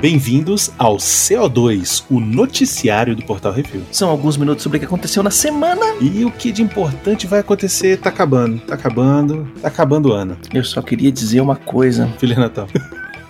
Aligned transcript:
Bem-vindos 0.00 0.72
ao 0.78 0.96
CO2, 0.96 2.04
o 2.10 2.20
noticiário 2.20 3.14
do 3.14 3.22
Portal 3.22 3.52
Review. 3.52 3.82
São 3.92 4.08
alguns 4.08 4.38
minutos 4.38 4.62
sobre 4.62 4.78
o 4.78 4.80
que 4.80 4.86
aconteceu 4.86 5.22
na 5.22 5.30
semana. 5.30 5.84
E 6.00 6.24
o 6.24 6.30
que 6.30 6.50
de 6.50 6.62
importante 6.62 7.26
vai 7.26 7.40
acontecer 7.40 7.98
tá 7.98 8.08
acabando, 8.08 8.58
tá 8.60 8.74
acabando, 8.74 9.46
tá 9.60 9.68
acabando 9.68 10.08
o 10.08 10.12
ano. 10.12 10.38
Eu 10.54 10.64
só 10.64 10.80
queria 10.80 11.12
dizer 11.12 11.42
uma 11.42 11.54
coisa. 11.54 12.06
Feliz 12.18 12.38
Natal. 12.38 12.66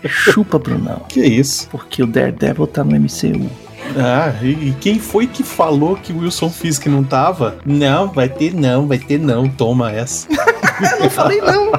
Chupa, 0.06 0.60
Brunão. 0.60 1.02
Que 1.10 1.20
isso? 1.20 1.68
Porque 1.68 2.04
o 2.04 2.06
Daredevil 2.06 2.68
tá 2.68 2.84
no 2.84 2.92
MCU. 2.92 3.50
Ah, 3.96 4.32
e 4.43 4.72
quem 4.80 4.98
foi 4.98 5.27
que 5.27 5.43
falou 5.43 5.96
que 5.96 6.12
o 6.12 6.20
Wilson 6.20 6.50
Fisk 6.50 6.86
não 6.86 7.02
tava? 7.02 7.59
Não, 7.64 8.09
vai 8.09 8.29
ter 8.29 8.55
não, 8.55 8.86
vai 8.86 8.98
ter 8.98 9.18
não, 9.18 9.48
toma 9.48 9.91
essa. 9.91 10.29
não 11.00 11.11
falei 11.11 11.41
não. 11.41 11.73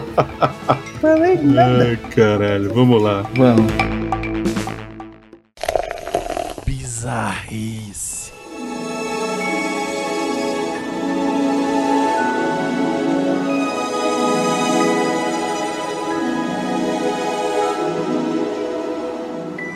falei 0.99 1.37
nada. 1.37 1.83
Ai, 1.85 1.97
caralho, 2.09 2.73
vamos 2.73 3.01
lá. 3.01 3.23
Vamos. 3.35 3.71
Bizarrice. 6.65 8.30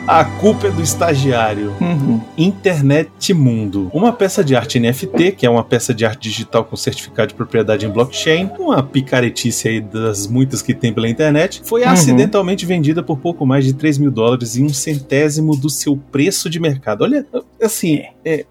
A 0.06 0.24
culpa 0.24 0.68
é 0.68 0.70
do 0.70 0.80
estagiário. 0.80 1.74
Uhum. 1.80 2.20
Internet 2.38 3.34
Mundo. 3.34 3.90
Uma 3.92 4.12
peça 4.12 4.44
de 4.44 4.54
arte 4.54 4.78
NFT, 4.78 5.32
que 5.32 5.44
é 5.44 5.50
uma 5.50 5.64
peça 5.64 5.92
de 5.92 6.06
arte 6.06 6.28
digital 6.28 6.64
com 6.64 6.76
certificado 6.76 7.28
de 7.28 7.34
propriedade 7.34 7.84
em 7.86 7.90
blockchain, 7.90 8.48
uma 8.58 8.82
picaretice 8.84 9.66
aí 9.68 9.80
das 9.80 10.28
muitas 10.28 10.62
que 10.62 10.72
tem 10.74 10.92
pela 10.92 11.08
internet, 11.08 11.60
foi 11.64 11.82
Uhum. 11.82 11.88
acidentalmente 11.90 12.64
vendida 12.64 13.02
por 13.02 13.18
pouco 13.18 13.44
mais 13.44 13.64
de 13.64 13.72
3 13.74 13.98
mil 13.98 14.10
dólares 14.12 14.56
e 14.56 14.62
um 14.62 14.68
centésimo 14.68 15.56
do 15.56 15.68
seu 15.68 15.96
preço 15.96 16.48
de 16.48 16.60
mercado. 16.60 17.02
Olha, 17.02 17.26
assim, 17.60 18.02
é, 18.24 18.44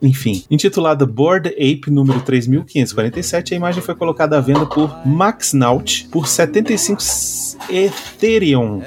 enfim. 0.00 0.42
Intitulada 0.50 1.04
Board 1.04 1.50
Ape 1.50 1.90
número 1.90 2.20
3547, 2.20 3.52
a 3.52 3.56
imagem 3.56 3.82
foi 3.82 3.94
colocada 3.94 4.38
à 4.38 4.40
venda 4.40 4.64
por 4.64 5.06
Maxnaut 5.06 6.08
por 6.10 6.26
75 6.26 7.02
Ethereum, 7.70 8.82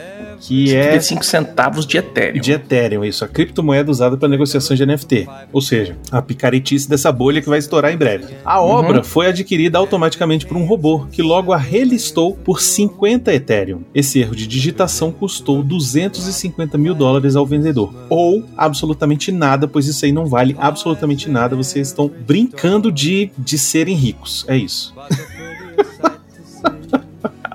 que 0.48 0.76
é 0.76 0.84
75 1.00 1.26
centavos 1.26 1.86
de 1.86 1.98
Ethereum. 1.98 2.42
de 2.42 2.52
Ethereum, 2.52 3.03
isso, 3.03 3.26
a 3.26 3.28
criptomoeda 3.28 3.92
usada 3.92 4.16
para 4.17 4.28
negociações 4.30 4.80
de 4.80 4.86
NFT. 4.86 5.28
Ou 5.52 5.62
seja, 5.62 5.98
a 6.12 6.22
picaretice 6.22 6.89
dessa 6.89 7.12
bolha 7.12 7.42
que 7.42 7.50
vai 7.50 7.59
estourar 7.59 7.92
em 7.94 7.98
breve. 7.98 8.34
A 8.45 8.62
Uhum. 8.62 8.67
obra 8.70 9.04
foi 9.04 9.28
adquirida 9.28 9.78
automaticamente 9.78 10.45
por 10.45 10.56
um 10.58 10.66
robô, 10.66 11.06
que 11.12 11.22
logo 11.22 11.52
a 11.54 11.58
relistou 11.58 12.36
por 12.36 12.62
50 12.62 13.34
Ethereum. 13.34 13.81
Esse 13.94 14.20
erro 14.20 14.36
de 14.36 14.48
digitação 14.48 15.12
custou 15.12 15.62
250 15.62 16.78
mil 16.78 16.94
dólares 16.95 17.36
ao 17.36 17.45
vendedor. 17.45 17.94
Ou 18.09 18.44
absolutamente 18.56 19.32
nada, 19.32 19.67
pois 19.67 19.88
isso 19.88 20.06
aí 20.06 20.11
não 20.11 20.26
vale 20.26 20.56
absolutamente 20.59 21.30
nada. 21.30 21.56
Vocês 21.56 21.88
estão 21.88 22.09
brincando 22.26 22.92
de, 22.92 23.32
de 23.38 23.58
serem 23.58 23.95
ricos. 23.95 24.45
É 24.48 24.56
isso. 24.58 24.94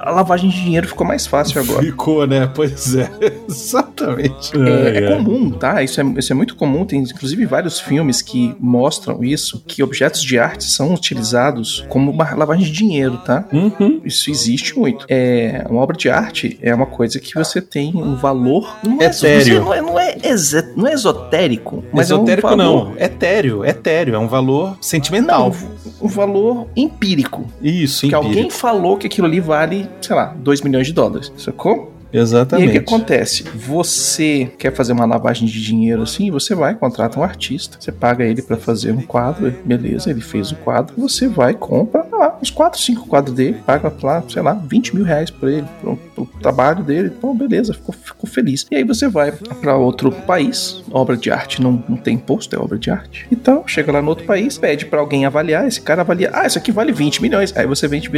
A 0.02 0.10
lavagem 0.10 0.50
de 0.50 0.60
dinheiro 0.60 0.88
ficou 0.88 1.06
mais 1.06 1.26
fácil 1.26 1.60
agora. 1.60 1.80
Ficou, 1.82 2.26
né? 2.26 2.50
Pois 2.54 2.94
é. 2.94 3.08
Exatamente. 3.48 4.50
É, 4.58 4.98
é 5.04 5.16
comum, 5.16 5.50
tá? 5.50 5.82
Isso 5.82 6.00
é, 6.00 6.04
isso 6.18 6.32
é 6.32 6.34
muito 6.36 6.56
comum. 6.56 6.84
Tem 6.84 6.98
inclusive 7.00 7.46
vários 7.46 7.78
filmes 7.80 8.20
que 8.20 8.54
mostram 8.58 9.22
isso, 9.22 9.62
que 9.66 9.82
objetos 9.82 10.22
de 10.22 10.38
arte 10.38 10.64
são 10.64 10.92
utilizados 10.92 11.84
como 11.88 12.10
uma 12.10 12.34
lavagem 12.34 12.64
de 12.64 12.72
dinheiro, 12.72 13.18
tá? 13.18 13.44
Uhum. 13.52 14.00
Isso 14.04 14.30
existe 14.30 14.78
muito. 14.78 15.06
É, 15.08 15.64
uma 15.70 15.80
obra 15.80 15.96
de 15.96 16.10
arte 16.10 16.58
é 16.60 16.74
uma 16.74 16.86
coisa 16.86 17.20
que 17.20 17.34
você 17.34 17.60
tem 17.60 17.92
um 17.94 18.16
valor. 18.16 18.76
Não 18.84 19.00
é, 19.00 19.06
Etéreo. 19.06 19.60
Não 19.64 19.74
é, 19.74 19.80
não 19.80 19.98
é, 19.98 20.16
exe- 20.24 20.72
não 20.76 20.86
é 20.88 20.92
esotérico, 20.94 21.84
mas 21.92 22.06
Esotérico 22.10 22.48
é 22.48 22.54
um 22.54 22.56
valor, 22.56 22.88
não. 22.90 22.98
Etéreo, 22.98 23.64
etéreo. 23.64 24.14
É 24.14 24.18
um 24.18 24.28
valor 24.28 24.76
sentimental. 24.80 25.50
Não, 25.50 25.70
um 26.00 26.08
valor 26.08 26.66
empírico. 26.76 27.46
Isso, 27.62 28.08
Que 28.08 28.14
alguém 28.14 28.32
empírico. 28.32 28.52
falou 28.54 28.96
que 28.96 29.06
aquilo 29.06 29.26
ali 29.26 29.40
vale, 29.40 29.88
sei 30.00 30.16
lá, 30.16 30.34
2 30.36 30.62
milhões 30.62 30.86
de 30.86 30.92
dólares. 30.92 31.32
Sacou? 31.36 31.91
E 32.12 32.18
aí 32.18 32.22
Exatamente. 32.22 32.68
o 32.68 32.72
que 32.72 32.78
acontece? 32.78 33.44
Você 33.54 34.50
quer 34.58 34.72
fazer 34.72 34.92
uma 34.92 35.06
lavagem 35.06 35.46
de 35.48 35.62
dinheiro 35.62 36.02
assim, 36.02 36.30
você 36.30 36.54
vai, 36.54 36.74
contrata 36.74 37.18
um 37.18 37.22
artista, 37.22 37.78
você 37.80 37.90
paga 37.90 38.24
ele 38.24 38.42
pra 38.42 38.56
fazer 38.56 38.92
um 38.92 39.02
quadro, 39.02 39.52
beleza, 39.64 40.10
ele 40.10 40.20
fez 40.20 40.52
o 40.52 40.56
quadro, 40.56 40.94
você 40.96 41.26
vai, 41.26 41.54
compra 41.54 42.06
ah, 42.12 42.36
uns 42.40 42.50
4, 42.50 42.80
5 42.80 43.06
quadros 43.06 43.34
dele, 43.34 43.58
paga 43.64 43.92
lá, 44.02 44.22
sei 44.28 44.42
lá, 44.42 44.52
20 44.52 44.94
mil 44.94 45.04
reais 45.04 45.30
por 45.30 45.48
ele, 45.48 45.66
pro, 45.80 45.96
pro 45.96 46.26
trabalho 46.40 46.84
dele, 46.84 47.12
então 47.16 47.34
beleza, 47.34 47.72
ficou, 47.72 47.94
ficou 47.94 48.28
feliz. 48.28 48.66
E 48.70 48.76
aí 48.76 48.84
você 48.84 49.08
vai 49.08 49.32
pra 49.32 49.76
outro 49.76 50.12
país, 50.12 50.82
obra 50.90 51.16
de 51.16 51.30
arte 51.30 51.62
não, 51.62 51.82
não 51.88 51.96
tem 51.96 52.14
imposto, 52.14 52.54
é 52.54 52.58
obra 52.58 52.78
de 52.78 52.90
arte. 52.90 53.26
Então, 53.30 53.64
chega 53.66 53.90
lá 53.90 54.02
no 54.02 54.08
outro 54.08 54.24
país, 54.26 54.58
pede 54.58 54.86
pra 54.86 55.00
alguém 55.00 55.24
avaliar, 55.24 55.66
esse 55.66 55.80
cara 55.80 56.02
avalia, 56.02 56.30
ah, 56.34 56.46
isso 56.46 56.58
aqui 56.58 56.70
vale 56.70 56.92
20 56.92 57.22
milhões. 57.22 57.56
Aí 57.56 57.66
você 57.66 57.88
vende 57.88 58.10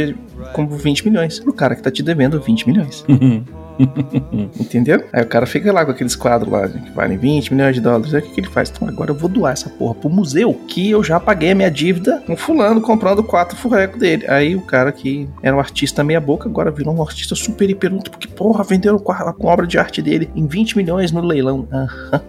como 0.53 0.69
20 0.75 1.07
milhões 1.07 1.39
pro 1.39 1.53
cara 1.53 1.75
que 1.75 1.81
tá 1.81 1.91
te 1.91 2.03
devendo 2.03 2.39
20 2.41 2.67
milhões. 2.67 3.05
Entendeu? 4.59 5.03
Aí 5.11 5.23
o 5.23 5.27
cara 5.27 5.45
fica 5.45 5.71
lá 5.71 5.85
com 5.85 5.91
aqueles 5.91 6.15
quadros 6.15 6.51
lá 6.51 6.67
que 6.67 6.91
valem 6.91 7.17
20 7.17 7.53
milhões 7.53 7.75
de 7.75 7.81
dólares. 7.81 8.13
Aí 8.13 8.21
o 8.21 8.23
que, 8.23 8.31
que 8.31 8.39
ele 8.41 8.49
faz? 8.49 8.69
Então 8.69 8.87
agora 8.87 9.11
eu 9.11 9.15
vou 9.15 9.29
doar 9.29 9.53
essa 9.53 9.69
porra 9.69 9.95
pro 9.95 10.09
museu 10.09 10.53
que 10.67 10.91
eu 10.91 11.03
já 11.03 11.19
paguei 11.19 11.51
a 11.51 11.55
minha 11.55 11.71
dívida 11.71 12.23
com 12.25 12.35
fulano 12.35 12.81
comprando 12.81 13.23
quatro 13.23 13.55
furrecos 13.57 13.99
dele. 13.99 14.25
Aí 14.27 14.55
o 14.55 14.61
cara 14.61 14.91
que 14.91 15.27
era 15.41 15.55
um 15.55 15.59
artista 15.59 16.03
meia 16.03 16.19
boca 16.19 16.47
agora 16.47 16.71
virou 16.71 16.95
um 16.95 17.01
artista 17.01 17.35
super 17.35 17.69
hiper 17.69 17.91
porque 18.09 18.27
porra, 18.27 18.63
venderam 18.63 18.97
com 18.97 19.47
obra 19.47 19.67
de 19.67 19.77
arte 19.77 20.01
dele 20.01 20.29
em 20.35 20.47
20 20.47 20.77
milhões 20.77 21.11
no 21.11 21.21
leilão. 21.21 21.67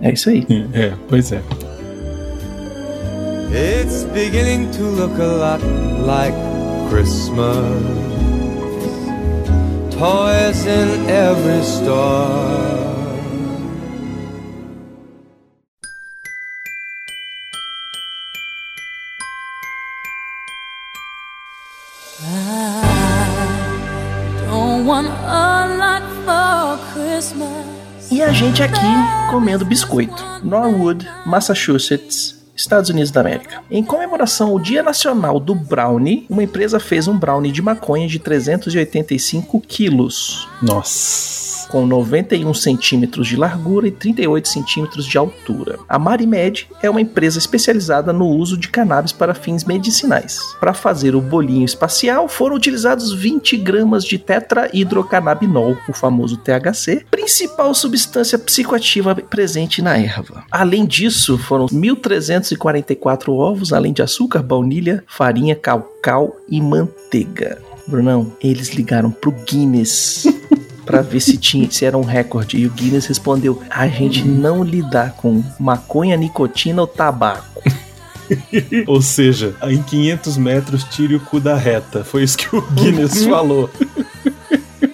É 0.01 0.13
isso 0.13 0.31
aí. 0.31 0.47
É, 0.73 0.93
pois 1.09 1.33
é. 1.33 1.41
It's 3.53 4.05
beginning 4.13 4.71
to 4.73 4.83
look 4.83 5.19
a 5.19 5.27
lot 5.27 5.63
like 6.05 6.34
Christmas. 6.91 8.35
Toys 9.99 10.67
in 10.67 11.09
every 11.09 11.62
store. 11.62 12.77
Don't 24.51 24.84
want 24.84 25.09
a 25.09 25.77
lot 25.79 26.03
for 26.27 26.78
Christmas. 26.93 28.11
E 28.11 28.23
a 28.23 28.33
gente 28.33 28.63
aqui 28.63 28.77
comendo 29.31 29.65
biscoito. 29.65 30.23
Norwood, 30.45 31.07
Massachusetts, 31.25 32.35
Estados 32.56 32.91
Unidos 32.91 33.11
da 33.11 33.21
América. 33.21 33.62
Em 33.71 33.84
comemoração 33.84 34.50
ao 34.50 34.59
Dia 34.59 34.83
Nacional 34.83 35.39
do 35.39 35.55
Brownie, 35.55 36.27
uma 36.28 36.43
empresa 36.43 36.81
fez 36.81 37.06
um 37.06 37.17
brownie 37.17 37.53
de 37.53 37.61
maconha 37.61 38.09
de 38.09 38.19
385 38.19 39.61
quilos, 39.61 40.49
Nossa. 40.62 41.46
Com 41.69 41.87
91 41.87 42.53
centímetros 42.54 43.28
de 43.28 43.37
largura 43.37 43.88
e 43.88 43.91
38 43.91 44.49
centímetros 44.49 45.06
de 45.06 45.19
altura. 45.19 45.78
A 45.88 45.99
Marimed 45.99 46.69
é 46.82 46.88
uma 46.88 47.00
empresa 47.00 47.38
especializada 47.38 48.12
no 48.12 48.27
uso 48.27 48.56
de 48.56 48.69
cannabis 48.69 49.12
para 49.12 49.34
fins 49.34 49.65
medicinais. 49.65 50.38
Para 50.60 50.75
fazer 50.75 51.15
o 51.15 51.21
bolinho 51.21 51.65
espacial, 51.65 52.28
foram 52.28 52.56
utilizados 52.56 53.12
20 53.12 53.56
gramas 53.56 54.04
de 54.04 54.19
tetrahidrocannabinol, 54.19 55.77
o 55.88 55.93
famoso 55.93 56.37
THC, 56.37 57.04
principal 57.10 57.75
substância 57.75 58.38
psicoativa 58.38 59.15
presente 59.15 59.83
na 59.83 59.97
erva. 59.98 60.44
Além 60.50 60.87
disso, 60.87 61.38
foram 61.38 61.66
1.344 61.66 63.28
ovos, 63.28 63.72
além 63.72 63.93
de 63.93 64.03
açúcar, 64.03 64.43
baunilha, 64.43 65.04
farinha, 65.06 65.54
cacau 65.54 66.37
e 66.48 66.60
manteiga. 66.60 67.59
Brunão, 67.87 68.33
eles 68.43 68.71
ligaram 68.71 69.10
pro 69.10 69.31
Guinness 69.31 70.27
Pra 70.86 71.02
ver 71.02 71.21
se 71.21 71.36
tinha, 71.36 71.71
se 71.71 71.84
era 71.84 71.98
um 71.98 72.04
recorde. 72.04 72.56
E 72.56 72.66
o 72.66 72.71
Guinness 72.71 73.06
respondeu: 73.06 73.60
a 73.68 73.88
gente 73.88 74.24
não 74.27 74.62
lidar 74.62 75.12
com 75.12 75.42
maconha, 75.59 76.16
nicotina 76.16 76.80
ou 76.80 76.86
tabaco. 76.86 77.62
Ou 78.86 79.00
seja, 79.00 79.54
em 79.62 79.80
500 79.80 80.36
metros 80.36 80.84
tire 80.84 81.15
o 81.15 81.21
cu 81.21 81.38
da 81.38 81.56
reta. 81.56 82.03
Foi 82.03 82.24
isso 82.24 82.36
que 82.36 82.56
o 82.56 82.60
Guinness 82.60 83.24
falou. 83.24 83.71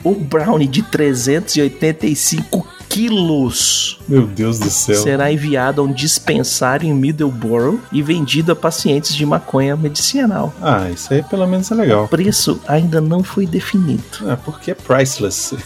O 0.04 0.14
brownie 0.14 0.68
de 0.68 0.82
385 0.82 2.66
quilos 2.88 3.98
Meu 4.06 4.26
Deus 4.26 4.58
do 4.58 4.68
céu. 4.68 4.96
será 4.96 5.32
enviado 5.32 5.80
a 5.80 5.84
um 5.84 5.92
dispensário 5.92 6.86
em 6.86 6.92
Middleborough 6.92 7.80
e 7.90 8.02
vendido 8.02 8.52
a 8.52 8.56
pacientes 8.56 9.14
de 9.14 9.24
maconha 9.24 9.74
medicinal. 9.76 10.52
Ah, 10.60 10.90
isso 10.90 11.12
aí 11.12 11.22
pelo 11.22 11.46
menos 11.46 11.70
é 11.70 11.74
legal. 11.74 12.04
O 12.04 12.08
preço 12.08 12.60
ainda 12.68 13.00
não 13.00 13.24
foi 13.24 13.46
definido. 13.46 14.02
É 14.28 14.36
porque 14.36 14.72
é 14.72 14.74
priceless. 14.74 15.56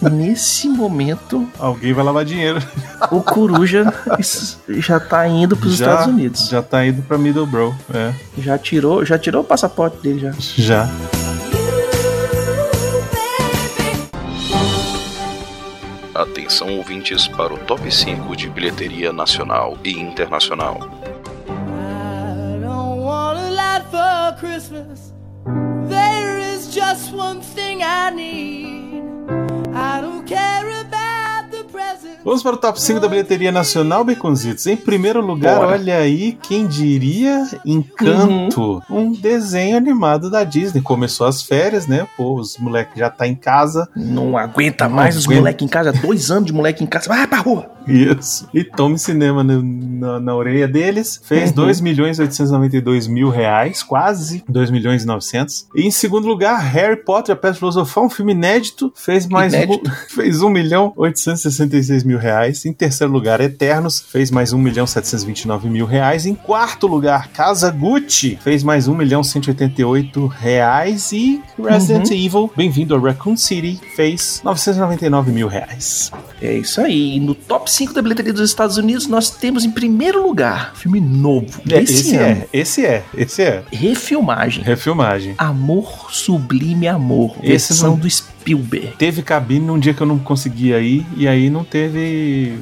Nesse 0.00 0.68
momento. 0.68 1.48
Alguém 1.58 1.92
vai 1.92 2.04
lavar 2.04 2.24
dinheiro. 2.24 2.62
O 3.10 3.20
Coruja 3.20 3.92
já 4.68 5.00
tá 5.00 5.26
indo 5.26 5.56
pros 5.56 5.76
já, 5.76 5.86
Estados 5.86 6.12
Unidos. 6.12 6.48
Já 6.48 6.62
tá 6.62 6.86
indo 6.86 7.02
pra 7.02 7.18
Middlebrow, 7.18 7.74
é. 7.92 8.14
Já 8.38 8.56
tirou, 8.58 9.04
já 9.04 9.18
tirou 9.18 9.42
o 9.42 9.44
passaporte 9.44 9.96
dele 9.98 10.20
já. 10.20 10.32
Já. 10.56 10.88
Atenção 16.14 16.76
ouvintes 16.78 17.28
para 17.28 17.54
o 17.54 17.58
top 17.58 17.90
5 17.90 18.34
de 18.34 18.48
bilheteria 18.48 19.12
nacional 19.12 19.78
e 19.84 19.92
internacional. 19.92 20.78
I 21.48 22.58
don't 22.60 23.00
want 23.00 23.38
a 23.38 23.50
lot 23.50 23.84
for 23.90 24.36
Christmas. 24.40 25.14
There 25.88 26.38
is 26.40 26.74
just 26.74 27.12
one 27.12 27.40
thing 27.40 27.82
I 27.84 28.10
need. 28.10 28.87
I 29.28 30.00
don't 30.00 30.26
care 30.26 30.80
about 30.80 30.80
the 30.80 30.87
presents. 30.87 30.87
Vamos 32.24 32.42
para 32.42 32.54
o 32.54 32.58
top 32.58 32.80
5 32.80 33.00
da 33.00 33.08
bilheteria 33.08 33.50
nacional, 33.52 34.04
Baconzitos. 34.04 34.66
Em 34.66 34.76
primeiro 34.76 35.20
lugar, 35.24 35.56
Bora. 35.60 35.72
olha 35.72 35.96
aí, 35.98 36.36
quem 36.42 36.66
diria 36.66 37.46
Encanto, 37.64 38.82
um 38.90 39.12
desenho 39.12 39.76
animado 39.76 40.30
da 40.30 40.44
Disney. 40.44 40.82
Começou 40.82 41.26
as 41.26 41.42
férias, 41.42 41.86
né? 41.86 42.06
Pô, 42.16 42.34
os 42.34 42.58
moleques 42.58 42.98
já 42.98 43.08
tá 43.10 43.26
em 43.26 43.34
casa. 43.34 43.88
Não 43.96 44.36
aguenta 44.36 44.88
Não 44.88 44.96
mais 44.96 45.16
os 45.16 45.24
aguenta. 45.24 45.40
moleques 45.40 45.64
em 45.64 45.68
casa, 45.68 45.92
dois 45.92 46.30
anos 46.30 46.46
de 46.46 46.52
moleque 46.52 46.82
em 46.84 46.86
casa, 46.86 47.08
vai 47.08 47.26
pra 47.26 47.38
rua. 47.38 47.70
Isso. 47.86 48.46
E 48.52 48.62
tome 48.62 48.98
cinema 48.98 49.42
no- 49.42 49.62
na, 49.62 50.20
na 50.20 50.34
orelha 50.36 50.68
deles. 50.68 51.20
Fez 51.24 51.48
Uhum. 51.50 51.56
2 51.56 51.80
milhões 51.80 52.18
e 52.18 52.22
892 52.22 53.06
mil 53.06 53.30
reais, 53.30 53.82
quase 53.82 54.44
2 54.46 54.70
milhões 54.70 55.04
e 55.04 55.06
900. 55.06 55.66
E 55.74 55.86
em 55.86 55.90
segundo 55.90 56.26
lugar, 56.28 56.58
Harry 56.60 56.96
Potter, 57.02 57.32
a 57.34 57.36
Pedra 57.36 57.56
Filosofal, 57.56 58.04
um 58.04 58.10
filme 58.10 58.32
inédito. 58.32 58.92
Fez 58.94 59.26
mais 59.26 59.54
Inédito. 59.54 59.90
Um, 59.90 59.94
fez 60.14 60.42
1 60.42 60.50
milhão 60.50 60.92
866 60.96 62.04
mil 62.04 62.07
reais. 62.16 62.64
Em 62.64 62.72
terceiro 62.72 63.12
lugar, 63.12 63.40
Eternos, 63.40 64.00
fez 64.00 64.30
mais 64.30 64.52
1 64.52 64.58
milhão 64.58 64.86
729 64.86 65.68
mil 65.68 65.84
reais. 65.84 66.24
Em 66.26 66.34
quarto 66.34 66.86
lugar, 66.86 67.28
Casa 67.28 67.70
Gucci, 67.70 68.38
fez 68.42 68.62
mais 68.62 68.88
1 68.88 68.94
milhão 68.94 69.22
188 69.22 70.26
reais. 70.26 71.12
E 71.12 71.42
Resident 71.62 72.10
Evil, 72.10 72.50
bem-vindo 72.56 72.94
a 72.94 72.98
Raccoon 73.00 73.36
City, 73.36 73.78
fez 73.96 74.40
999 74.44 75.32
mil 75.32 75.48
reais. 75.48 76.10
É 76.40 76.54
isso 76.56 76.80
aí. 76.80 77.16
E 77.16 77.20
no 77.20 77.34
top 77.34 77.70
5 77.70 77.92
da 77.92 78.00
bilheteria 78.00 78.32
dos 78.32 78.48
Estados 78.48 78.76
Unidos, 78.76 79.06
nós 79.08 79.28
temos 79.30 79.64
em 79.64 79.70
primeiro 79.70 80.22
lugar, 80.22 80.72
filme 80.76 81.00
novo. 81.00 81.60
É, 81.70 81.82
esse 81.82 82.14
ano. 82.16 82.24
é, 82.42 82.48
esse 82.52 82.86
é, 82.86 83.02
esse 83.16 83.42
é. 83.42 83.62
Refilmagem. 83.72 84.62
Refilmagem. 84.62 85.34
Amor 85.36 86.08
Sublime 86.12 86.86
Amor. 86.86 87.36
Esse 87.42 87.68
versão 87.72 87.90
não- 87.90 87.96
do 87.98 88.06
Spielberg. 88.48 88.96
Teve 88.96 89.22
cabine 89.22 89.66
num 89.66 89.78
dia 89.78 89.92
que 89.92 90.00
eu 90.00 90.06
não 90.06 90.18
conseguia 90.18 90.80
ir, 90.80 91.06
e 91.16 91.28
aí 91.28 91.50
não 91.50 91.64
teve 91.64 92.58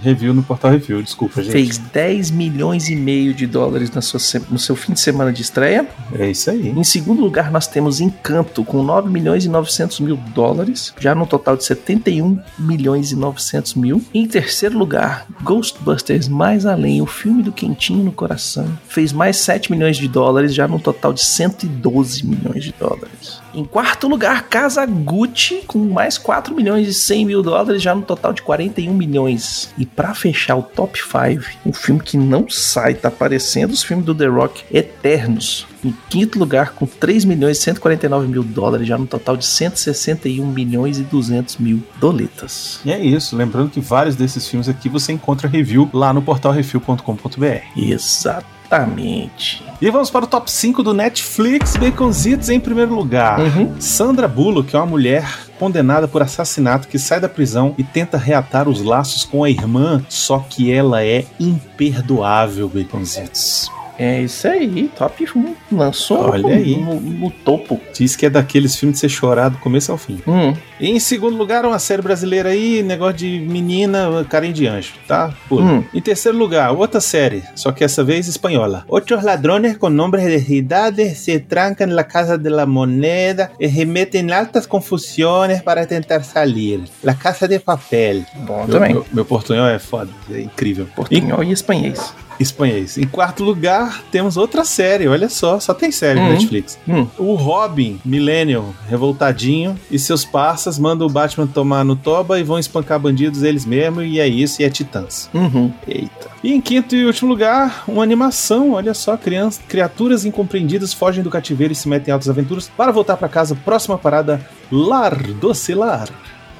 review 0.00 0.34
no 0.34 0.42
Portal 0.42 0.70
Review, 0.70 1.02
desculpa, 1.02 1.42
gente. 1.42 1.52
Fez 1.52 1.78
10 1.78 2.30
milhões 2.30 2.90
e 2.90 2.94
meio 2.94 3.32
de 3.32 3.46
dólares 3.46 3.90
na 3.90 4.02
sua 4.02 4.20
no 4.50 4.58
seu 4.58 4.76
fim 4.76 4.92
de 4.92 5.00
semana 5.00 5.32
de 5.32 5.40
estreia. 5.40 5.88
É 6.14 6.30
isso 6.30 6.50
aí. 6.50 6.68
Em 6.68 6.84
segundo 6.84 7.22
lugar, 7.22 7.50
nós 7.50 7.66
temos 7.66 8.00
Encanto, 8.00 8.62
com 8.64 8.82
9 8.82 9.08
milhões 9.08 9.46
e 9.46 9.48
900 9.48 10.00
mil 10.00 10.16
dólares, 10.34 10.92
já 11.00 11.14
no 11.14 11.26
total 11.26 11.56
de 11.56 11.64
71 11.64 12.38
milhões 12.58 13.12
e 13.12 13.16
900 13.16 13.74
mil. 13.76 14.04
Em 14.12 14.26
terceiro 14.26 14.76
lugar, 14.76 15.26
Ghostbusters 15.42 16.28
Mais 16.28 16.66
Além, 16.66 17.00
o 17.00 17.06
filme 17.06 17.42
do 17.42 17.50
Quentinho 17.50 18.04
no 18.04 18.12
Coração, 18.12 18.66
fez 18.86 19.10
mais 19.10 19.38
7 19.38 19.70
milhões 19.72 19.96
de 19.96 20.06
dólares, 20.06 20.54
já 20.54 20.68
no 20.68 20.78
total 20.78 21.14
de 21.14 21.24
112 21.24 22.26
milhões 22.26 22.62
de 22.62 22.74
dólares. 22.78 23.43
Em 23.54 23.64
quarto 23.64 24.08
lugar, 24.08 24.48
Casa 24.48 24.84
Gucci, 24.84 25.62
com 25.64 25.78
mais 25.78 26.18
4 26.18 26.52
milhões 26.52 26.88
e 26.88 26.92
100 26.92 27.24
mil 27.24 27.40
dólares, 27.40 27.80
já 27.80 27.94
no 27.94 28.02
total 28.02 28.32
de 28.32 28.42
41 28.42 28.92
milhões. 28.92 29.72
E 29.78 29.86
pra 29.86 30.12
fechar 30.12 30.56
o 30.56 30.62
top 30.62 31.00
5, 31.00 31.60
um 31.64 31.72
filme 31.72 32.00
que 32.00 32.16
não 32.16 32.50
sai, 32.50 32.94
tá 32.94 33.08
aparecendo 33.08 33.70
os 33.70 33.84
filmes 33.84 34.04
do 34.04 34.12
The 34.12 34.26
Rock 34.26 34.64
Eternos. 34.72 35.68
Em 35.84 35.94
quinto 36.08 36.36
lugar, 36.36 36.72
com 36.72 36.84
3 36.84 37.24
milhões 37.24 37.58
e 37.58 37.60
149 37.60 38.26
mil 38.26 38.42
dólares, 38.42 38.88
já 38.88 38.98
no 38.98 39.06
total 39.06 39.36
de 39.36 39.46
161 39.46 40.44
milhões 40.46 40.98
e 40.98 41.02
200 41.02 41.58
mil 41.58 41.80
doletas. 42.00 42.80
E 42.84 42.90
é 42.90 42.98
isso. 42.98 43.36
Lembrando 43.36 43.70
que 43.70 43.80
vários 43.80 44.16
desses 44.16 44.48
filmes 44.48 44.68
aqui 44.68 44.88
você 44.88 45.12
encontra 45.12 45.46
review 45.46 45.88
lá 45.92 46.12
no 46.12 46.22
portalrefil.com.br. 46.22 48.53
Exatamente. 48.74 49.64
E 49.80 49.90
vamos 49.90 50.10
para 50.10 50.24
o 50.24 50.28
top 50.28 50.50
5 50.50 50.82
do 50.82 50.94
Netflix 50.94 51.76
Baconzitos 51.76 52.48
em 52.48 52.58
primeiro 52.58 52.94
lugar. 52.94 53.40
Uhum. 53.40 53.80
Sandra 53.80 54.26
Bullock 54.26 54.74
é 54.74 54.78
uma 54.78 54.86
mulher 54.86 55.28
condenada 55.58 56.08
por 56.08 56.22
assassinato 56.22 56.88
que 56.88 56.98
sai 56.98 57.20
da 57.20 57.28
prisão 57.28 57.74
e 57.78 57.84
tenta 57.84 58.16
reatar 58.16 58.68
os 58.68 58.82
laços 58.82 59.24
com 59.24 59.44
a 59.44 59.50
irmã, 59.50 60.04
só 60.08 60.38
que 60.38 60.72
ela 60.72 61.04
é 61.04 61.24
imperdoável, 61.38 62.68
Baconzitos. 62.68 63.70
É 63.98 64.22
isso 64.22 64.48
aí, 64.48 64.90
top 64.96 65.24
1. 65.34 65.54
Lançou 65.72 66.30
Olha 66.30 66.42
no, 66.42 66.48
aí. 66.48 66.76
No, 66.76 67.00
no 67.00 67.30
topo. 67.30 67.80
Diz 67.92 68.16
que 68.16 68.26
é 68.26 68.30
daqueles 68.30 68.76
filmes 68.76 68.96
de 68.96 69.00
ser 69.00 69.08
chorado 69.08 69.56
do 69.56 69.60
começo 69.60 69.92
ao 69.92 69.98
fim. 69.98 70.20
Hum. 70.26 70.54
E 70.80 70.90
em 70.90 70.98
segundo 70.98 71.36
lugar, 71.36 71.64
uma 71.64 71.78
série 71.78 72.02
brasileira 72.02 72.50
aí, 72.50 72.82
negócio 72.82 73.18
de 73.18 73.38
menina, 73.40 74.24
carinha 74.28 74.52
de 74.52 74.66
anjo, 74.66 74.94
tá? 75.06 75.32
Hum. 75.50 75.84
Em 75.94 76.00
terceiro 76.00 76.36
lugar, 76.36 76.72
outra 76.72 77.00
série, 77.00 77.44
só 77.54 77.70
que 77.72 77.84
essa 77.84 78.02
vez 78.02 78.26
espanhola. 78.26 78.84
Ocho 78.88 79.14
ladrones 79.22 79.76
com 79.76 79.88
nombres 79.88 80.26
de 80.26 80.40
cidades 80.40 81.18
se 81.18 81.38
trancan 81.38 81.90
en 81.90 81.96
la 81.96 82.04
casa 82.04 82.36
de 82.36 82.50
la 82.50 82.66
moneda 82.66 83.52
e 83.58 83.66
remeten 83.66 84.32
altas 84.32 84.66
confusões 84.66 85.62
para 85.62 85.86
tentar 85.86 86.24
salir. 86.24 86.84
La 87.02 87.14
Casa 87.14 87.46
de 87.46 87.58
Papel. 87.60 88.24
Bom 88.46 88.64
Meu, 88.66 88.68
também. 88.68 88.92
meu, 88.92 89.06
meu 89.12 89.24
portunhol 89.24 89.68
é 89.68 89.78
foda, 89.78 90.10
é 90.30 90.40
incrível. 90.40 90.86
Portunhol 90.94 91.42
e 91.42 91.52
espanhês. 91.52 92.14
Espanhês. 92.40 92.98
Em 92.98 93.06
quarto 93.06 93.42
lugar, 93.44 94.02
temos 94.10 94.36
outra 94.36 94.64
série, 94.64 95.06
olha 95.08 95.28
só, 95.28 95.58
só 95.60 95.72
tem 95.74 95.90
série 95.90 96.18
no 96.20 96.26
Uhum. 96.26 96.32
Netflix. 96.32 96.78
Hum. 96.88 97.06
O 97.18 97.34
Robin, 97.34 98.00
Millennium, 98.04 98.72
revoltadinho, 98.88 99.78
e 99.90 99.98
seus 99.98 100.24
parças 100.24 100.78
mandam 100.78 101.06
o 101.06 101.10
Batman 101.10 101.46
tomar 101.46 101.84
no 101.84 101.96
toba 101.96 102.38
e 102.38 102.42
vão 102.42 102.58
espancar 102.58 102.98
bandidos 102.98 103.42
eles 103.42 103.64
mesmos, 103.64 104.04
e 104.06 104.18
é 104.20 104.26
isso, 104.26 104.60
e 104.60 104.64
é 104.64 104.70
Titãs. 104.70 105.28
Uhum. 105.34 105.72
Eita. 105.86 106.28
E 106.42 106.52
em 106.52 106.60
quinto 106.60 106.94
e 106.94 107.04
último 107.06 107.28
lugar, 107.30 107.84
uma 107.88 108.02
animação, 108.02 108.72
olha 108.72 108.92
só, 108.94 109.16
crianças, 109.16 109.62
criaturas 109.66 110.24
incompreendidas 110.24 110.92
fogem 110.92 111.22
do 111.22 111.30
cativeiro 111.30 111.72
e 111.72 111.76
se 111.76 111.88
metem 111.88 112.10
em 112.10 112.12
altas 112.12 112.28
aventuras 112.28 112.70
para 112.76 112.92
voltar 112.92 113.16
para 113.16 113.28
casa. 113.28 113.54
Próxima 113.54 113.96
parada, 113.96 114.40
Lar. 114.70 115.16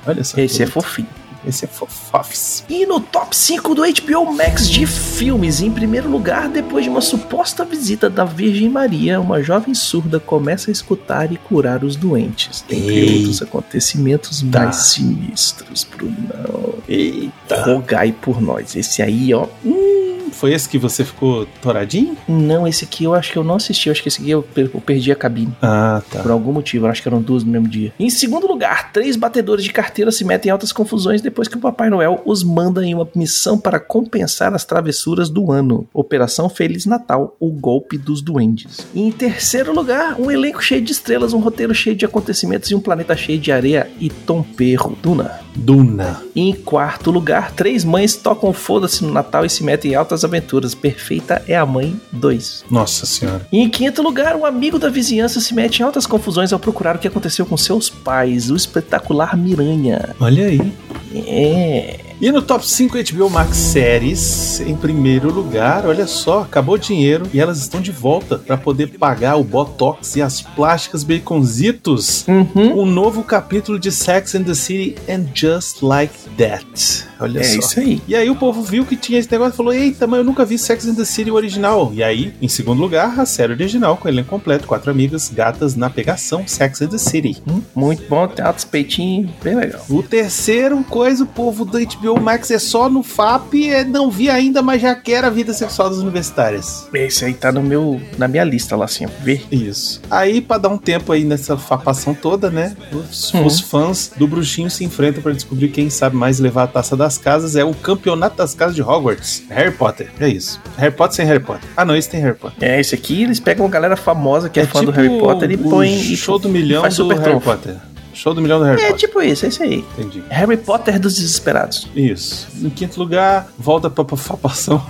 Olha 0.06 0.22
só. 0.24 0.40
Esse 0.40 0.62
é 0.62 0.66
fofinho. 0.66 1.08
Esse 1.46 1.64
é 1.64 1.68
fofofs. 1.68 2.64
E 2.68 2.86
no 2.86 3.00
top 3.00 3.36
5 3.36 3.74
do 3.74 3.82
HBO 3.82 4.32
Max 4.32 4.68
de 4.68 4.86
filmes, 4.86 5.60
em 5.60 5.70
primeiro 5.70 6.08
lugar, 6.10 6.48
depois 6.48 6.84
de 6.84 6.90
uma 6.90 7.00
suposta 7.00 7.64
visita 7.64 8.08
da 8.08 8.24
Virgem 8.24 8.68
Maria, 8.68 9.20
uma 9.20 9.42
jovem 9.42 9.74
surda 9.74 10.18
começa 10.18 10.70
a 10.70 10.72
escutar 10.72 11.32
e 11.32 11.36
curar 11.36 11.84
os 11.84 11.96
doentes. 11.96 12.64
Entre 12.68 12.94
Eita. 12.94 13.16
outros 13.16 13.42
acontecimentos 13.42 14.42
mais 14.42 14.76
sinistros, 14.76 15.86
Brunão. 15.96 16.74
Eita. 16.88 17.62
Rogai 17.64 18.12
por 18.12 18.40
nós. 18.40 18.74
Esse 18.76 19.02
aí, 19.02 19.32
ó. 19.34 19.46
Hum, 19.64 20.23
foi 20.34 20.52
esse 20.52 20.68
que 20.68 20.78
você 20.78 21.04
ficou 21.04 21.46
toradinho? 21.62 22.16
Não, 22.28 22.66
esse 22.66 22.84
aqui 22.84 23.04
eu 23.04 23.14
acho 23.14 23.32
que 23.32 23.38
eu 23.38 23.44
não 23.44 23.56
assisti. 23.56 23.88
Eu 23.88 23.92
acho 23.92 24.02
que 24.02 24.08
esse 24.08 24.20
aqui 24.20 24.30
eu, 24.30 24.46
eu 24.56 24.68
perdi 24.80 25.10
a 25.12 25.16
cabine. 25.16 25.54
Ah, 25.62 26.02
tá. 26.10 26.20
Por 26.20 26.30
algum 26.30 26.52
motivo, 26.52 26.86
eu 26.86 26.90
acho 26.90 27.00
que 27.00 27.08
eram 27.08 27.22
duas 27.22 27.44
no 27.44 27.50
mesmo 27.50 27.68
dia. 27.68 27.92
Em 27.98 28.10
segundo 28.10 28.46
lugar, 28.46 28.92
três 28.92 29.16
batedores 29.16 29.64
de 29.64 29.72
carteira 29.72 30.10
se 30.10 30.24
metem 30.24 30.50
em 30.50 30.52
altas 30.52 30.72
confusões 30.72 31.22
depois 31.22 31.48
que 31.48 31.56
o 31.56 31.60
Papai 31.60 31.88
Noel 31.88 32.20
os 32.24 32.42
manda 32.42 32.84
em 32.84 32.94
uma 32.94 33.08
missão 33.14 33.58
para 33.58 33.80
compensar 33.80 34.54
as 34.54 34.64
travessuras 34.64 35.30
do 35.30 35.52
ano. 35.52 35.86
Operação 35.92 36.48
Feliz 36.48 36.86
Natal, 36.86 37.36
o 37.38 37.50
golpe 37.50 37.96
dos 37.96 38.20
duendes. 38.20 38.86
E 38.94 39.02
em 39.02 39.12
terceiro 39.12 39.72
lugar, 39.74 40.20
um 40.20 40.30
elenco 40.30 40.62
cheio 40.62 40.82
de 40.82 40.92
estrelas, 40.92 41.32
um 41.32 41.38
roteiro 41.38 41.74
cheio 41.74 41.96
de 41.96 42.04
acontecimentos 42.04 42.70
e 42.70 42.74
um 42.74 42.80
planeta 42.80 43.16
cheio 43.16 43.38
de 43.38 43.52
areia 43.52 43.90
e 44.00 44.10
tom 44.10 44.42
perro. 44.42 44.96
Duna. 45.02 45.43
Duna. 45.54 46.22
Em 46.34 46.52
quarto 46.52 47.10
lugar, 47.10 47.52
três 47.52 47.84
mães 47.84 48.16
tocam 48.16 48.52
foda-se 48.52 49.04
no 49.04 49.12
Natal 49.12 49.44
e 49.44 49.50
se 49.50 49.62
metem 49.62 49.92
em 49.92 49.94
altas 49.94 50.24
aventuras. 50.24 50.74
Perfeita 50.74 51.42
é 51.46 51.56
a 51.56 51.64
mãe 51.64 51.98
2. 52.12 52.64
Nossa 52.70 53.06
senhora. 53.06 53.46
E 53.52 53.60
em 53.60 53.68
quinto 53.68 54.02
lugar, 54.02 54.36
um 54.36 54.44
amigo 54.44 54.78
da 54.78 54.88
vizinhança 54.88 55.40
se 55.40 55.54
mete 55.54 55.80
em 55.80 55.82
altas 55.82 56.06
confusões 56.06 56.52
ao 56.52 56.58
procurar 56.58 56.96
o 56.96 56.98
que 56.98 57.08
aconteceu 57.08 57.46
com 57.46 57.56
seus 57.56 57.88
pais, 57.88 58.50
o 58.50 58.56
espetacular 58.56 59.36
Miranha. 59.36 60.14
Olha 60.20 60.46
aí. 60.46 60.72
É. 61.14 62.03
E 62.20 62.30
no 62.30 62.40
top 62.40 62.66
5 62.66 62.96
HBO 63.12 63.28
Max 63.28 63.56
séries, 63.56 64.60
em 64.60 64.76
primeiro 64.76 65.32
lugar, 65.32 65.84
olha 65.84 66.06
só, 66.06 66.42
acabou 66.42 66.76
o 66.76 66.78
dinheiro 66.78 67.26
e 67.34 67.40
elas 67.40 67.58
estão 67.58 67.80
de 67.80 67.90
volta 67.90 68.38
para 68.38 68.56
poder 68.56 68.96
pagar 68.98 69.36
o 69.36 69.44
Botox 69.44 70.14
e 70.16 70.22
as 70.22 70.40
plásticas 70.40 71.02
baconzitos. 71.02 72.24
Uhum. 72.28 72.80
Um 72.80 72.86
novo 72.86 73.24
capítulo 73.24 73.78
de 73.78 73.90
Sex 73.90 74.34
and 74.36 74.44
the 74.44 74.54
City 74.54 74.96
and 75.08 75.26
Just 75.34 75.82
Like 75.82 76.14
That. 76.38 77.08
Olha 77.24 77.40
É 77.40 77.44
só. 77.44 77.58
isso 77.58 77.80
aí. 77.80 78.00
E 78.08 78.14
aí 78.14 78.30
o 78.30 78.36
povo 78.36 78.62
viu 78.62 78.84
que 78.84 78.96
tinha 78.96 79.18
esse 79.18 79.30
negócio 79.30 79.54
e 79.54 79.56
falou: 79.56 79.72
Eita, 79.72 80.06
mas 80.06 80.18
eu 80.18 80.24
nunca 80.24 80.44
vi 80.44 80.58
Sex 80.58 80.86
and 80.86 80.94
the 80.94 81.04
City 81.04 81.30
original. 81.30 81.90
E 81.94 82.02
aí, 82.02 82.32
em 82.40 82.48
segundo 82.48 82.80
lugar, 82.80 83.18
a 83.18 83.26
série 83.26 83.52
original 83.52 83.96
com 83.96 84.08
elenco 84.08 84.28
completo, 84.30 84.66
quatro 84.66 84.90
amigas, 84.90 85.30
gatas 85.34 85.74
na 85.74 85.90
pegação, 85.90 86.46
Sex 86.46 86.82
and 86.82 86.88
the 86.88 86.98
City. 86.98 87.42
Hum, 87.48 87.60
Muito 87.74 88.04
bom, 88.08 88.26
tem 88.28 88.44
altos 88.44 88.64
peitinhos, 88.64 89.30
bem 89.42 89.54
legal. 89.54 89.84
O 89.88 90.02
terceiro 90.02 90.82
coisa, 90.84 91.24
o 91.24 91.26
povo 91.26 91.64
do 91.64 91.78
HBO 91.78 92.20
Max 92.20 92.50
é 92.50 92.58
só 92.58 92.88
no 92.88 93.02
FAP, 93.02 93.54
é, 93.68 93.84
não 93.84 94.10
vi 94.10 94.28
ainda, 94.30 94.62
mas 94.62 94.80
já 94.82 94.94
quer 94.94 95.24
a 95.24 95.30
vida 95.30 95.52
sexual 95.52 95.90
das 95.90 95.98
universitárias. 95.98 96.86
Esse 96.94 97.24
aí 97.24 97.34
tá 97.34 97.50
no 97.52 97.62
meu, 97.62 98.00
na 98.18 98.26
minha 98.28 98.44
lista 98.44 98.76
lá 98.76 98.84
assim. 98.84 99.06
Vê. 99.22 99.40
Isso. 99.50 100.00
Aí, 100.10 100.40
pra 100.40 100.58
dar 100.58 100.68
um 100.68 100.78
tempo 100.78 101.12
aí 101.12 101.24
nessa 101.24 101.56
fapação 101.56 102.14
toda, 102.14 102.50
né? 102.50 102.76
Os, 102.92 103.32
Uhum. 103.34 103.46
os 103.46 103.60
fãs 103.60 104.10
do 104.16 104.26
Bruxinho 104.26 104.70
se 104.70 104.84
enfrentam 104.84 105.22
pra 105.22 105.32
descobrir 105.32 105.68
quem 105.68 105.88
sabe 105.90 106.16
mais 106.16 106.38
levar 106.38 106.64
a 106.64 106.66
taça 106.66 106.96
das 107.14 107.18
casas. 107.22 107.56
É 107.56 107.64
o 107.64 107.72
campeonato 107.74 108.36
das 108.36 108.54
casas 108.54 108.74
de 108.74 108.82
Hogwarts. 108.82 109.42
Harry 109.50 109.70
Potter. 109.72 110.10
É 110.20 110.28
isso. 110.28 110.60
Harry 110.76 110.92
Potter 110.94 111.16
sem 111.16 111.26
Harry 111.26 111.40
Potter. 111.40 111.68
Ah, 111.76 111.84
não, 111.84 111.96
esse 111.96 112.08
tem 112.08 112.20
Harry 112.20 112.36
Potter. 112.36 112.68
É, 112.68 112.80
esse 112.80 112.94
aqui 112.94 113.22
eles 113.22 113.40
pegam 113.40 113.64
uma 113.64 113.70
galera 113.70 113.96
famosa 113.96 114.48
que 114.48 114.60
é, 114.60 114.66
fã 114.66 114.80
do 114.84 114.92
tipo 114.92 115.00
Harry 115.02 115.18
Potter 115.20 115.50
e 115.50 115.54
o 115.54 115.58
põe. 115.58 115.88
e 115.94 116.16
show 116.16 116.38
do 116.38 116.48
milhão 116.48 116.82
faz 116.82 116.96
do 116.96 117.08
Harry 117.08 117.22
trunfo. 117.22 117.44
Potter. 117.50 117.76
Show 118.12 118.32
do 118.32 118.40
milhão 118.40 118.58
do 118.60 118.64
Harry 118.64 118.80
É 118.80 118.86
Potter. 118.90 118.98
tipo 119.08 119.20
isso, 119.22 119.44
é 119.44 119.48
isso 119.48 119.62
aí. 119.62 119.84
Entendi. 119.98 120.22
Harry 120.30 120.56
Potter 120.56 120.98
dos 121.00 121.16
Desesperados. 121.16 121.88
Isso. 121.96 122.46
Em 122.62 122.70
quinto 122.70 122.98
lugar, 123.00 123.48
volta 123.58 123.90
pra 123.90 124.04
pra. 124.04 124.80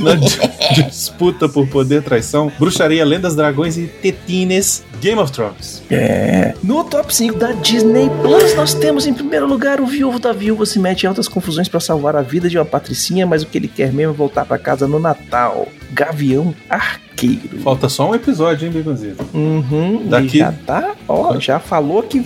Na 0.04 0.14
di- 0.14 0.82
disputa 0.86 1.48
por 1.48 1.66
poder, 1.68 2.02
traição, 2.02 2.50
bruxaria, 2.58 3.04
lendas, 3.04 3.34
dragões 3.36 3.76
e 3.76 3.82
tetines, 3.86 4.82
Game 5.00 5.20
of 5.20 5.30
Thrones. 5.32 5.82
É. 5.90 6.54
No 6.62 6.84
top 6.84 7.14
5 7.14 7.38
da 7.38 7.52
Disney 7.52 8.08
Plus, 8.22 8.54
nós 8.54 8.74
temos 8.74 9.06
em 9.06 9.12
primeiro 9.14 9.46
lugar 9.46 9.80
o 9.80 9.86
viúvo 9.86 10.18
da 10.18 10.32
viúva 10.32 10.64
se 10.66 10.78
mete 10.78 11.04
em 11.04 11.06
altas 11.06 11.28
confusões 11.28 11.68
pra 11.68 11.80
salvar 11.80 12.16
a 12.16 12.22
vida 12.22 12.48
de 12.48 12.58
uma 12.58 12.64
patricinha, 12.64 13.26
mas 13.26 13.42
o 13.42 13.46
que 13.46 13.58
ele 13.58 13.68
quer 13.68 13.92
mesmo 13.92 14.12
é 14.12 14.16
voltar 14.16 14.44
pra 14.44 14.58
casa 14.58 14.86
no 14.86 14.98
Natal. 14.98 15.68
Gavião 15.92 16.54
Arqueiro. 16.68 17.58
Falta 17.62 17.88
só 17.88 18.08
um 18.10 18.14
episódio, 18.14 18.66
hein, 18.66 18.72
Beconzito? 18.72 19.24
Uhum, 19.34 20.06
Daqui- 20.08 20.38
já 20.38 20.52
tá, 20.52 20.94
ó, 21.08 21.38
já 21.40 21.58
falou 21.58 22.02
que 22.02 22.24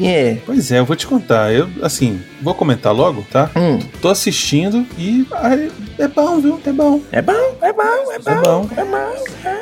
é. 0.00 0.36
Pois 0.46 0.70
é, 0.70 0.78
eu 0.78 0.84
vou 0.84 0.94
te 0.94 1.06
contar. 1.06 1.52
Eu, 1.52 1.68
assim, 1.82 2.20
vou 2.40 2.54
comentar 2.54 2.94
logo, 2.94 3.26
tá? 3.32 3.50
Hum, 3.56 3.80
Tô 4.00 4.08
assistindo 4.08 4.86
e 4.96 5.26
é 5.98 6.08
bom, 6.08 6.40
viu? 6.40 6.60
É 6.64 6.72
bom. 6.72 7.00
é 7.12 7.22
bom, 7.22 7.32
é 7.62 7.72
bom, 7.72 8.12
é 8.12 8.14
É 8.14 8.18
bom. 8.18 8.42
bom. 8.42 8.68
É 8.76 8.84
bom, 8.84 9.24
é 9.44 9.54
bom. 9.54 9.55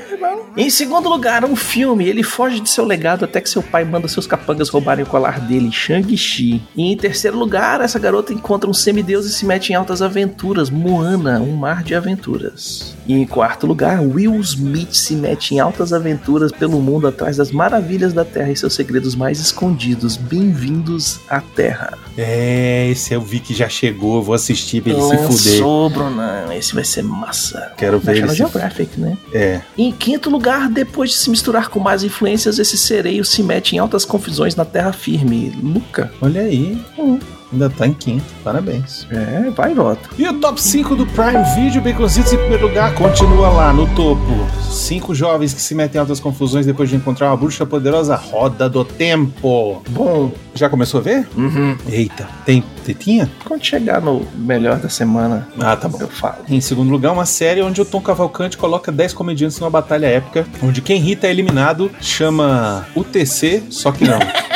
Em 0.56 0.71
segundo 0.71 1.09
lugar, 1.09 1.44
um 1.44 1.56
filme. 1.56 2.06
Ele 2.06 2.23
foge 2.23 2.61
de 2.61 2.68
seu 2.68 2.85
legado 2.85 3.25
até 3.25 3.40
que 3.40 3.49
seu 3.49 3.62
pai 3.62 3.85
manda 3.85 4.09
seus 4.09 4.26
capangas 4.26 4.68
roubarem 4.68 5.04
o 5.04 5.09
colar 5.09 5.40
dele, 5.40 5.71
Shang-Chi. 5.73 6.62
E 6.76 6.92
em 6.92 6.97
terceiro 6.97 7.37
lugar, 7.37 7.80
essa 7.80 7.99
garota 7.99 8.33
encontra 8.33 8.68
um 8.68 8.75
semideus 8.75 9.26
e 9.26 9.33
se 9.33 9.44
mete 9.44 9.71
em 9.71 9.75
altas 9.75 10.02
aventuras, 10.02 10.71
Moana, 10.71 11.40
um 11.40 11.56
mar 11.56 11.83
de 11.83 11.94
aventuras. 11.94 12.94
E 13.06 13.14
em 13.14 13.26
quarto 13.26 13.66
lugar, 13.66 14.00
Will 14.00 14.40
Smith 14.40 14.94
se 14.94 15.14
mete 15.14 15.54
em 15.54 15.61
altas 15.61 15.92
aventuras 15.92 16.52
pelo 16.52 16.80
mundo 16.80 17.06
atrás 17.06 17.37
das 17.37 17.50
maravilhas 17.50 18.12
da 18.12 18.25
Terra 18.25 18.50
e 18.50 18.56
seus 18.56 18.75
segredos 18.75 19.14
mais 19.14 19.40
escondidos. 19.40 20.16
Bem-vindos 20.16 21.21
à 21.28 21.40
Terra. 21.40 21.99
É, 22.16 22.88
esse 22.90 23.12
eu 23.12 23.21
vi 23.21 23.40
que 23.40 23.52
já 23.52 23.68
chegou. 23.68 24.23
Vou 24.23 24.35
assistir 24.35 24.83
pra 24.83 24.92
ele 24.92 25.02
se 25.02 25.18
fuder. 25.18 25.52
Lançou, 25.52 25.90
Brunão. 25.90 26.52
Esse 26.52 26.75
vai 26.75 26.85
ser 26.85 27.02
massa. 27.02 27.73
Quero 27.76 27.99
ver 27.99 28.12
ele 28.12 28.26
National 28.26 28.49
se 28.49 28.52
Geographic, 28.52 29.00
né? 29.00 29.18
É. 29.33 29.61
Em 29.76 29.92
quinto 30.05 30.29
lugar, 30.29 30.69
depois 30.69 31.09
de 31.09 31.17
se 31.17 31.31
misturar 31.31 31.71
com 31.71 31.81
mais 31.81 32.05
influências, 32.05 32.59
esse 32.59 32.77
sereio 32.77 33.25
se 33.25 33.43
mete 33.43 33.75
em 33.75 33.79
altas 33.79 34.05
confusões 34.05 34.55
na 34.55 34.63
terra 34.63 34.93
firme. 34.93 35.51
Luca. 35.63 36.13
Olha 36.21 36.43
aí. 36.43 36.79
Hum. 36.99 37.19
Ainda 37.55 37.71
tá 37.71 37.87
em 37.87 37.93
quinto. 37.95 38.25
Parabéns. 38.43 39.07
É, 39.11 39.49
vai 39.51 39.71
e 39.71 39.75
volta. 39.75 40.09
E 40.19 40.27
o 40.29 40.33
top 40.41 40.61
5 40.61 40.97
do 40.97 41.07
Prime 41.07 41.43
Video, 41.55 41.81
Baconzitos 41.81 42.33
em 42.33 42.37
primeiro 42.37 42.67
lugar, 42.67 42.93
continua 42.95 43.49
lá 43.49 43.73
no 43.73 43.87
topo. 43.95 44.21
Cinco 44.69 45.15
jovens 45.15 45.55
que 45.55 45.61
se 45.63 45.73
metem 45.73 45.99
em 45.99 46.01
altas 46.01 46.19
confusões 46.19 46.67
depois 46.67 46.91
de 46.91 46.97
encontrar 46.97 47.29
uma 47.29 47.37
bruxa 47.37 47.65
poderosa. 47.65 48.17
Roda 48.17 48.69
do 48.69 48.85
Tempo. 48.85 49.81
Bom, 49.89 50.33
Já 50.53 50.69
começou 50.69 50.99
a 50.99 51.03
ver? 51.05 51.29
uhum. 51.37 51.77
Eita, 51.89 52.29
tem 52.45 52.63
tetinha? 52.85 53.31
quando 53.45 53.65
chegar 53.65 54.01
no 54.01 54.27
melhor 54.35 54.79
da 54.79 54.89
semana, 54.89 55.47
Ah, 55.61 55.77
tá 55.77 55.89
bom. 55.89 55.99
eu 56.01 56.09
falo. 56.09 56.37
Em 56.49 56.61
segundo 56.61 56.91
lugar, 56.91 57.13
uma 57.13 57.25
série 57.27 57.63
onde 57.63 57.81
o 57.81 57.85
Tom 57.85 58.01
Cavalcante 58.01 58.57
coloca 58.59 58.91
10 58.91 59.13
comediantes 59.15 59.61
numa 59.61 59.71
batalha 59.71 60.07
épica, 60.07 60.45
onde 60.63 60.83
quem 60.83 60.97
irrita 60.97 61.27
é 61.29 61.31
eliminado, 61.31 61.91
chama 62.01 62.87
UTC, 62.97 63.63
só 63.71 63.93
que 63.93 64.05
não. 64.05 64.19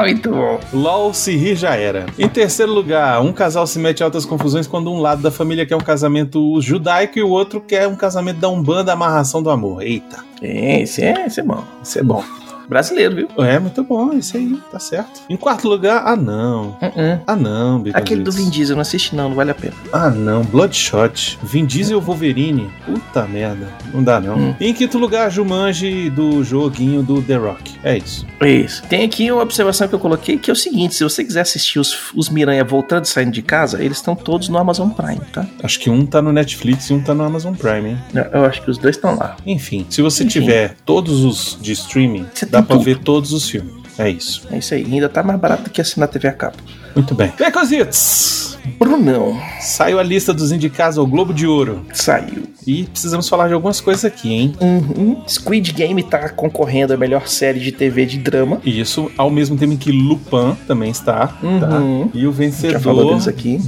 Muito 0.00 0.30
bom. 0.30 0.60
LOL 0.72 1.12
se 1.14 1.36
rir 1.36 1.56
já 1.56 1.74
era. 1.74 2.06
Em 2.18 2.28
terceiro 2.28 2.72
lugar, 2.72 3.20
um 3.20 3.32
casal 3.32 3.66
se 3.66 3.78
mete 3.78 4.00
em 4.00 4.04
altas 4.04 4.24
confusões 4.24 4.66
quando 4.66 4.92
um 4.92 5.00
lado 5.00 5.22
da 5.22 5.30
família 5.30 5.66
quer 5.66 5.76
um 5.76 5.80
casamento 5.80 6.60
judaico 6.60 7.18
e 7.18 7.22
o 7.22 7.28
outro 7.28 7.60
quer 7.60 7.86
um 7.88 7.96
casamento 7.96 8.38
da 8.38 8.48
Umbanda, 8.48 8.92
amarração 8.92 9.42
do 9.42 9.50
amor. 9.50 9.82
Eita, 9.82 10.24
É, 10.42 10.80
esse 10.82 11.02
é, 11.02 11.26
esse 11.26 11.40
é 11.40 11.42
bom. 11.42 11.62
isso 11.82 11.98
é 11.98 12.02
bom. 12.02 12.22
Brasileiro, 12.68 13.14
viu? 13.16 13.28
É, 13.44 13.58
muito 13.58 13.82
bom, 13.84 14.12
isso 14.12 14.36
aí, 14.36 14.58
tá 14.70 14.78
certo. 14.78 15.22
Em 15.28 15.36
quarto 15.36 15.68
lugar, 15.68 16.02
ah 16.04 16.16
não. 16.16 16.76
Uh-uh. 16.82 17.20
Ah 17.26 17.36
não, 17.36 17.78
Baconzitos. 17.78 17.94
Aquele 17.94 18.22
do 18.22 18.32
Vin 18.32 18.48
Diesel, 18.50 18.76
não 18.76 18.82
assiste 18.82 19.14
não, 19.14 19.28
não 19.28 19.36
vale 19.36 19.50
a 19.50 19.54
pena. 19.54 19.74
Ah 19.92 20.10
não, 20.10 20.42
Bloodshot. 20.42 21.38
Vin 21.42 21.64
Diesel 21.64 22.00
Wolverine. 22.00 22.70
Puta 22.84 23.26
merda. 23.26 23.68
Não 23.92 24.02
dá 24.02 24.20
não. 24.20 24.36
Hum. 24.36 24.54
Em 24.60 24.72
quinto 24.72 24.98
lugar, 24.98 25.30
Jumanji 25.30 26.10
do 26.10 26.42
joguinho 26.44 27.02
do 27.02 27.22
The 27.22 27.36
Rock. 27.36 27.74
É 27.82 27.96
isso. 27.96 28.26
Isso. 28.40 28.82
Tem 28.84 29.04
aqui 29.04 29.30
uma 29.30 29.42
observação 29.42 29.88
que 29.88 29.94
eu 29.94 29.98
coloquei 29.98 30.38
que 30.38 30.50
é 30.50 30.52
o 30.52 30.56
seguinte: 30.56 30.94
se 30.94 31.04
você 31.04 31.24
quiser 31.24 31.42
assistir 31.42 31.78
os, 31.78 32.12
os 32.14 32.28
Miranha 32.28 32.64
voltando 32.64 33.04
e 33.04 33.08
saindo 33.08 33.30
de 33.32 33.42
casa, 33.42 33.82
eles 33.82 33.98
estão 33.98 34.14
todos 34.14 34.48
no 34.48 34.58
Amazon 34.58 34.90
Prime, 34.90 35.20
tá? 35.32 35.46
Acho 35.62 35.78
que 35.80 35.90
um 35.90 36.04
tá 36.04 36.20
no 36.20 36.32
Netflix 36.32 36.90
e 36.90 36.92
um 36.92 37.00
tá 37.00 37.14
no 37.14 37.24
Amazon 37.24 37.54
Prime, 37.54 37.90
hein? 37.90 37.98
Eu, 38.14 38.40
eu 38.40 38.44
acho 38.44 38.62
que 38.62 38.70
os 38.70 38.78
dois 38.78 38.96
estão 38.96 39.16
lá. 39.16 39.36
Enfim, 39.46 39.86
se 39.88 40.02
você 40.02 40.24
Enfim. 40.24 40.40
tiver 40.40 40.76
todos 40.84 41.24
os 41.24 41.58
de 41.60 41.72
streaming, 41.72 42.26
Você 42.34 42.46
dá 42.60 42.66
tudo. 42.74 42.84
ver 42.84 42.98
todos 42.98 43.32
os 43.32 43.48
filmes. 43.48 43.74
É 43.98 44.08
isso. 44.08 44.46
É 44.50 44.58
isso 44.58 44.74
aí. 44.74 44.84
Ainda 44.84 45.08
tá 45.08 45.22
mais 45.22 45.38
barato 45.38 45.64
do 45.64 45.70
que 45.70 45.80
assinar 45.80 46.08
TV 46.08 46.28
a 46.28 46.32
cabo. 46.32 46.56
Muito 46.96 47.14
bem. 47.14 47.32
Becositos! 47.38 48.56
Brunão. 48.78 49.40
Saiu 49.60 49.98
a 49.98 50.02
lista 50.02 50.34
dos 50.34 50.50
indicados 50.50 50.98
ao 50.98 51.06
Globo 51.06 51.32
de 51.32 51.46
Ouro. 51.46 51.82
Saiu. 51.92 52.44
E 52.66 52.82
precisamos 52.84 53.28
falar 53.28 53.46
de 53.46 53.54
algumas 53.54 53.80
coisas 53.80 54.04
aqui, 54.04 54.32
hein? 54.32 54.54
Uhum. 54.60 55.22
Squid 55.28 55.72
Game 55.72 56.02
tá 56.02 56.28
concorrendo 56.28 56.92
à 56.92 56.96
melhor 56.96 57.28
série 57.28 57.60
de 57.60 57.70
TV 57.70 58.04
de 58.04 58.18
drama. 58.18 58.60
Isso, 58.64 59.08
ao 59.16 59.30
mesmo 59.30 59.56
tempo 59.56 59.72
em 59.74 59.76
que 59.76 59.92
Lupin 59.92 60.56
também 60.66 60.90
está, 60.90 61.28
tá? 61.28 61.78
Uhum. 61.78 62.10
E 62.12 62.26
o 62.26 62.32
vencedor 62.32 63.20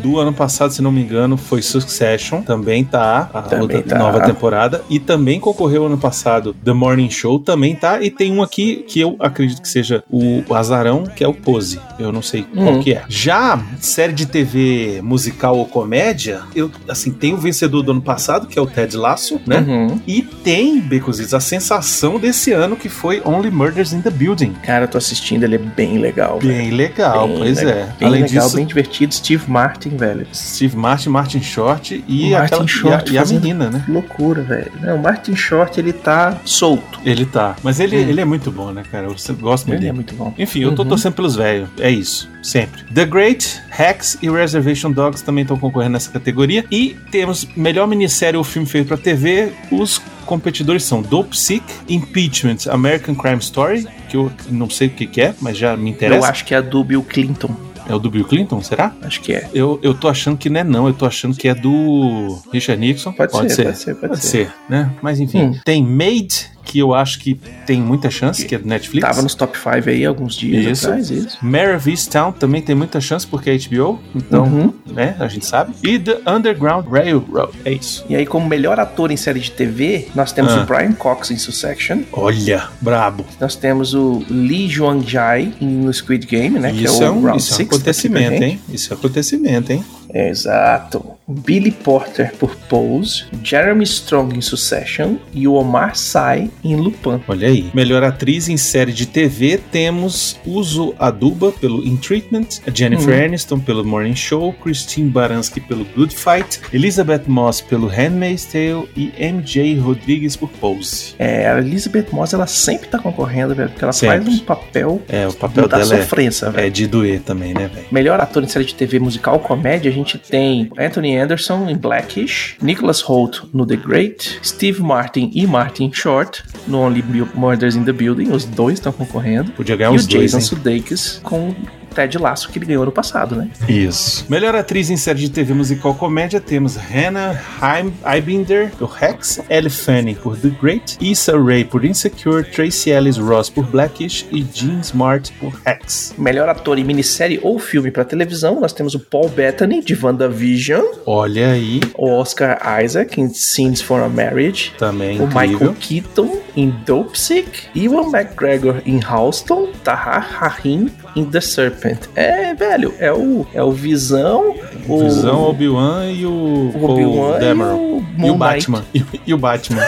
do 0.03 0.19
ano 0.19 0.33
passado, 0.33 0.73
se 0.73 0.83
não 0.83 0.91
me 0.91 1.01
engano, 1.01 1.37
foi 1.37 1.63
Succession, 1.63 2.43
também 2.43 2.85
tá, 2.85 3.31
a 3.33 3.43
Também 3.43 3.77
outra 3.77 3.83
tá. 3.83 3.99
nova 3.99 4.21
temporada. 4.21 4.83
E 4.91 4.99
também 4.99 5.39
concorreu 5.39 5.87
ano 5.87 5.97
passado 5.99 6.55
The 6.65 6.73
Morning 6.73 7.11
Show, 7.11 7.39
também 7.39 7.77
tá. 7.77 8.03
E 8.03 8.11
tem 8.11 8.33
um 8.33 8.43
aqui 8.43 8.85
que 8.89 8.99
eu 8.99 9.15
acredito 9.21 9.63
que 9.63 9.69
seja 9.69 10.03
o 10.11 10.43
Azarão, 10.53 11.05
que 11.05 11.23
é 11.23 11.29
o 11.29 11.35
Pose. 11.35 11.79
Eu 12.01 12.11
não 12.11 12.23
sei 12.23 12.43
qual 12.43 12.75
Hum. 12.75 12.81
que 12.81 12.95
é. 12.95 13.05
Já 13.23 13.61
série 13.81 14.13
de 14.13 14.27
TV 14.27 15.01
musical 15.03 15.57
ou 15.59 15.67
comédia, 15.67 16.43
eu, 16.55 16.71
assim, 16.89 17.11
tem 17.11 17.35
o 17.35 17.37
vencedor 17.37 17.83
do 17.83 17.91
ano 17.91 18.01
passado, 18.01 18.47
que 18.47 18.57
é 18.57 18.63
o 18.63 18.67
Ted 18.67 18.97
Lasso, 18.97 19.41
né? 19.45 19.59
Uhum. 19.59 20.01
E 20.07 20.23
tem, 20.23 20.79
Becositos, 20.81 21.35
a 21.35 21.41
sensação 21.41 22.17
desse 22.21 22.53
ano 22.53 22.77
que 22.77 22.89
foi 22.89 23.21
Only 23.25 23.51
Murders 23.51 23.93
in 23.93 24.03
the 24.03 24.11
Building. 24.11 24.53
Cara, 24.63 24.85
eu 24.85 24.89
tô 24.89 24.99
assistindo, 24.99 25.43
ele 25.43 25.57
é 25.57 25.59
bem 25.59 25.99
legal. 25.99 26.39
velho. 26.39 26.55
Bem 26.55 26.71
legal, 26.71 27.27
Bem 27.27 27.39
pois 27.39 27.57
legal. 27.59 27.73
é. 27.75 27.85
Bem 27.99 28.09
Além 28.09 28.23
legal, 28.23 28.45
disso, 28.45 28.57
bem 28.57 28.67
divertido. 28.67 29.13
Steve 29.15 29.51
Martin, 29.51 29.97
velho. 29.97 30.25
Steve 30.33 30.77
Martin, 30.77 31.09
Martin 31.09 31.43
Short 31.43 32.05
e, 32.07 32.31
Martin 32.31 32.45
aquela, 32.55 32.67
Short 32.69 33.13
e, 33.13 33.19
a, 33.19 33.21
e 33.21 33.25
a 33.25 33.27
menina, 33.27 33.69
né? 33.69 33.83
Que 33.85 33.91
loucura, 33.91 34.43
velho. 34.43 34.71
Não, 34.81 34.95
o 34.97 35.03
Martin 35.03 35.35
Short, 35.35 35.79
ele 35.81 35.93
tá 35.93 36.39
solto. 36.45 37.01
Ele 37.05 37.27
tá. 37.27 37.57
Mas 37.65 37.81
ele, 37.81 37.97
Hum. 37.97 38.09
ele 38.11 38.21
é 38.21 38.25
muito 38.25 38.53
bom, 38.53 38.71
né, 38.71 38.85
cara? 38.93 39.07
Eu 39.09 39.17
gosto 39.37 39.67
muito 39.67 39.81
Ele 39.81 39.89
é 39.89 39.93
dele. 39.93 39.93
muito 39.93 40.15
bom. 40.15 40.33
Enfim, 40.39 40.61
eu 40.61 40.73
tô 40.75 40.83
Uhum. 40.83 40.89
torcendo 40.91 41.15
pelos 41.15 41.35
velhos. 41.35 41.69
É 41.81 41.91
isso. 41.91 42.29
Sempre. 42.43 42.83
The 42.99 43.05
Great, 43.07 43.61
Hacks 43.71 44.19
e 44.21 44.29
Reservation 44.29 44.91
Dogs 44.91 45.23
também 45.23 45.43
estão 45.43 45.57
concorrendo 45.57 45.93
nessa 45.93 46.11
categoria. 46.11 46.65
E 46.69 46.97
temos 47.13 47.47
melhor 47.57 47.87
minissérie 47.87 48.37
ou 48.37 48.43
filme 48.43 48.67
feito 48.67 48.89
pra 48.89 48.97
TV. 48.97 49.53
Os 49.71 50.03
competidores 50.27 50.83
são 50.83 51.01
Dope 51.01 51.39
Sick, 51.39 51.63
Impeachment, 51.89 52.57
American 52.69 53.15
Crime 53.15 53.39
Story, 53.39 53.87
que 54.09 54.17
eu 54.17 54.33
não 54.51 54.69
sei 54.69 54.89
o 54.89 54.91
que, 54.91 55.07
que 55.07 55.21
é, 55.21 55.33
mas 55.41 55.57
já 55.57 55.77
me 55.77 55.91
Eu 55.91 55.95
interessa. 55.95 56.29
acho 56.29 56.45
que 56.45 56.53
é 56.53 56.57
a 56.57 56.61
do 56.61 56.83
Bill 56.83 57.05
Clinton. 57.05 57.55
É 57.89 57.95
o 57.95 58.01
do 58.01 58.11
Bill 58.11 58.25
Clinton, 58.25 58.61
será? 58.63 58.93
Acho 59.01 59.21
que 59.21 59.33
é. 59.33 59.49
Eu, 59.55 59.79
eu 59.81 59.95
tô 59.95 60.09
achando 60.09 60.37
que 60.37 60.51
não 60.51 60.61
é 60.61 60.65
não, 60.65 60.89
eu 60.89 60.93
tô 60.93 61.07
achando 61.07 61.37
que 61.37 61.47
é 61.47 61.55
do 61.55 62.37
Richard 62.53 62.81
Nixon. 62.81 63.13
Pode 63.13 63.33
ser, 63.55 63.65
pode 63.65 63.79
ser, 63.79 63.95
pode 63.95 64.19
ser. 64.27 64.53
né? 64.69 64.91
Mas 65.01 65.21
enfim, 65.21 65.43
Hum. 65.45 65.61
tem 65.65 65.85
Made, 65.85 66.51
que 66.69 66.79
eu 66.79 66.95
acho 66.95 67.19
que 67.19 67.35
tem 67.67 67.81
muita 67.81 68.11
chance, 68.11 68.45
que 68.45 68.55
é 68.55 68.59
do 68.59 68.69
Netflix. 68.69 69.07
Tava 69.09 69.23
nos 69.23 69.35
top 69.35 69.57
5 69.57 69.89
aí 69.89 70.05
alguns 70.05 70.35
dias 70.35 70.67
Isso. 70.67 70.87
atrás, 70.87 71.11
isso. 71.11 71.39
Mare 71.41 71.79
Easttown 71.91 72.31
também 72.33 72.61
tem 72.61 72.75
muita 72.75 73.01
chance 73.01 73.27
porque 73.27 73.49
é 73.51 73.57
HBO, 73.57 73.99
então, 74.15 74.45
Uhum. 74.45 74.75
né, 74.87 75.17
a 75.19 75.27
gente 75.29 75.47
sabe. 75.47 75.73
E 75.83 75.99
The 75.99 76.19
Underground 76.27 76.87
Railroad, 76.87 77.53
é 77.65 77.73
isso. 77.73 78.05
E 78.09 78.15
aí, 78.15 78.27
como 78.27 78.47
melhor 78.47 78.79
ator 78.79 79.11
em 79.11 79.17
série 79.17 79.41
de 79.41 79.51
TV, 79.51 80.09
nós 80.15 80.31
temos 80.31 80.53
Ah. 80.53 80.61
o 80.63 80.67
Brian 80.67 80.93
Cox 80.93 81.31
em 81.31 81.39
Succession. 81.39 82.03
Olha, 82.13 82.69
brabo. 82.81 83.25
Nós 83.41 83.57
temos 83.57 83.95
o 83.95 84.23
Lee 84.29 84.69
Juang-jae 84.69 85.55
no 85.61 85.93
Squid 85.93 86.27
Game, 86.27 86.59
né? 86.59 86.71
isso 86.73 86.99
que 86.99 87.03
é 87.03 87.07
é 87.07 87.11
o 87.11 87.15
um, 87.15 87.23
Round 87.23 87.39
isso 87.39 87.53
é 87.53 87.55
um 87.55 87.57
6 87.57 87.69
acontecimento, 87.71 88.43
hein? 88.45 88.61
Isso 88.69 88.93
é 88.93 88.97
acontecimento, 88.97 89.73
hein? 89.73 89.85
Exato. 90.13 91.18
Billy 91.29 91.71
Porter 91.71 92.33
por 92.39 92.57
Pose, 92.69 93.25
Jeremy 93.45 93.85
Strong 93.85 94.37
em 94.37 94.41
Succession 94.41 95.17
e 95.33 95.47
o 95.47 95.55
Omar 95.55 95.95
Sy 95.97 96.51
em 96.65 96.75
Lupin. 96.77 97.21
Olha 97.29 97.49
aí. 97.49 97.71
Melhor 97.75 98.03
atriz 98.03 98.49
em 98.49 98.57
série 98.57 98.93
de 98.93 99.07
TV 99.07 99.61
temos 99.71 100.39
Uso 100.47 100.95
Aduba 100.99 101.53
pelo 101.53 101.85
In 101.87 101.97
Treatment, 101.97 102.47
Jennifer 102.75 103.25
Aniston 103.25 103.59
pelo 103.61 103.85
Morning 103.85 104.17
Show, 104.17 104.53
Christine 104.55 105.11
Baranski 105.11 105.61
pelo 105.61 105.85
Good 105.97 106.15
Fight, 106.17 106.61
Elizabeth 106.73 107.23
Moss 107.27 107.61
pelo 107.61 107.87
Handmaid's 107.87 108.47
Tale 108.47 108.89
e 108.97 109.13
MJ 109.33 109.79
Rodrigues 109.79 110.37
por 110.37 110.49
Pose. 110.49 111.15
É, 111.19 111.47
a 111.49 111.59
Elizabeth 111.59 112.07
Moss, 112.13 112.33
ela 112.33 112.47
sempre 112.47 112.89
tá 112.89 112.99
concorrendo, 112.99 113.55
velho, 113.55 113.69
porque 113.69 113.85
ela 113.85 113.93
Sempre. 113.93 114.25
faz 114.25 114.41
um 114.41 114.45
papel 114.45 115.03
É, 115.09 115.27
o 115.27 115.33
papel 115.33 115.69
da 115.69 115.81
é, 115.81 115.85
sofrência, 115.85 116.51
velho. 116.51 116.67
é 116.67 116.71
de 116.71 116.87
doer 116.87 117.21
também, 117.21 117.53
né, 117.53 117.69
velho? 117.73 117.87
Melhor 117.93 118.21
ator 118.21 118.43
em 118.43 118.49
série 118.49 118.65
de 118.65 118.75
TV 118.75 118.99
musical 118.99 119.39
comédia, 119.41 119.91
a 119.91 119.95
gente 119.95 120.17
tem 120.19 120.71
Anthony 120.79 121.18
Anderson 121.21 121.69
em 121.69 121.77
Blackish, 121.77 122.57
Nicholas 122.61 123.01
Holt 123.01 123.43
no 123.53 123.67
The 123.67 123.77
Great, 123.77 124.41
Steve 124.43 124.83
Martin 124.83 125.31
e 125.35 125.47
Martin 125.47 125.91
Short 125.93 126.43
no 126.67 126.79
Only 126.79 127.03
Murders 127.35 127.75
in 127.75 127.85
the 127.85 127.93
Building, 127.93 128.31
os 128.31 128.45
dois 128.45 128.75
estão 128.75 128.93
concorrendo. 128.93 129.53
Podia 129.53 129.77
ganhar 129.77 129.93
e 129.93 129.97
os 129.97 130.05
o 130.05 130.09
dois, 130.09 130.23
Jason 130.23 130.39
hein? 130.39 130.45
Sudeikis 130.45 131.21
com 131.23 131.55
Ted 131.99 132.17
Lasso 132.19 132.49
que 132.51 132.59
ele 132.59 132.67
ganhou 132.67 132.85
no 132.85 132.93
passado, 132.93 133.35
né? 133.35 133.49
Isso. 133.69 134.25
Melhor 134.29 134.55
atriz 134.55 134.89
em 134.89 134.97
série 134.97 135.19
de 135.19 135.31
TV 135.31 135.53
musical 135.53 135.95
comédia 135.95 136.41
temos 136.41 136.77
Hannah 136.77 137.37
Heim- 137.61 137.93
Eibinder 138.07 138.71
por 138.79 138.91
Rex, 138.91 139.41
Ellie 139.51 139.69
Fanning 139.71 140.15
por 140.15 140.37
The 140.37 140.51
Great, 140.63 140.97
Issa 141.01 141.37
Rae 141.37 141.65
por 141.65 141.85
Insecure, 141.85 142.45
Tracy 142.45 142.91
Ellis 142.91 143.17
Ross 143.19 143.51
por 143.51 143.65
Blackish 143.67 144.27
e 144.31 144.45
Jean 144.55 144.81
Smart 144.81 145.33
por 145.41 145.53
Rex. 145.67 146.15
Melhor 146.17 146.49
ator 146.49 146.79
em 146.79 146.85
minissérie 146.85 147.41
ou 147.43 147.59
filme 147.59 147.91
para 147.91 148.05
televisão, 148.05 148.61
nós 148.61 148.73
temos 148.73 148.95
o 148.95 149.01
Paul 149.01 149.29
Bettany 149.29 149.83
de 149.83 149.99
WandaVision, 150.01 150.85
Olha 151.05 151.51
aí, 151.53 151.81
o 151.97 152.09
Oscar 152.11 152.61
Isaac 152.85 153.21
em 153.21 153.29
Scenes 153.29 153.81
for 153.81 154.01
a 154.03 154.09
Marriage, 154.09 154.73
também 154.79 155.21
o 155.21 155.25
incrível. 155.25 155.49
Michael 155.49 155.75
Keaton 155.81 156.39
em 156.57 156.71
Dopesick, 156.87 157.69
Ewan 157.75 158.11
McGregor 158.17 158.83
em 158.87 159.01
Houston, 159.05 159.69
Tahar 159.83 160.27
Rahim 160.31 160.91
em 161.17 161.25
The 161.25 161.41
Serpent. 161.41 162.01
É, 162.15 162.55
velho, 162.55 162.95
é 162.99 163.13
o, 163.13 163.47
é 163.53 163.63
o 163.63 163.73
Visão, 163.73 164.55
o 164.89 165.05
Visão, 165.05 165.43
Obi-Wan 165.45 166.11
e 166.11 166.27
o, 166.27 166.31
o 166.31 166.85
Obi-Wan 166.85 167.39
e 167.41 167.89
E 168.27 168.31
o 168.31 168.35
Batman. 168.35 168.85
E, 168.95 169.05
e 169.27 169.35
o 169.35 169.39
Batman. 169.39 169.83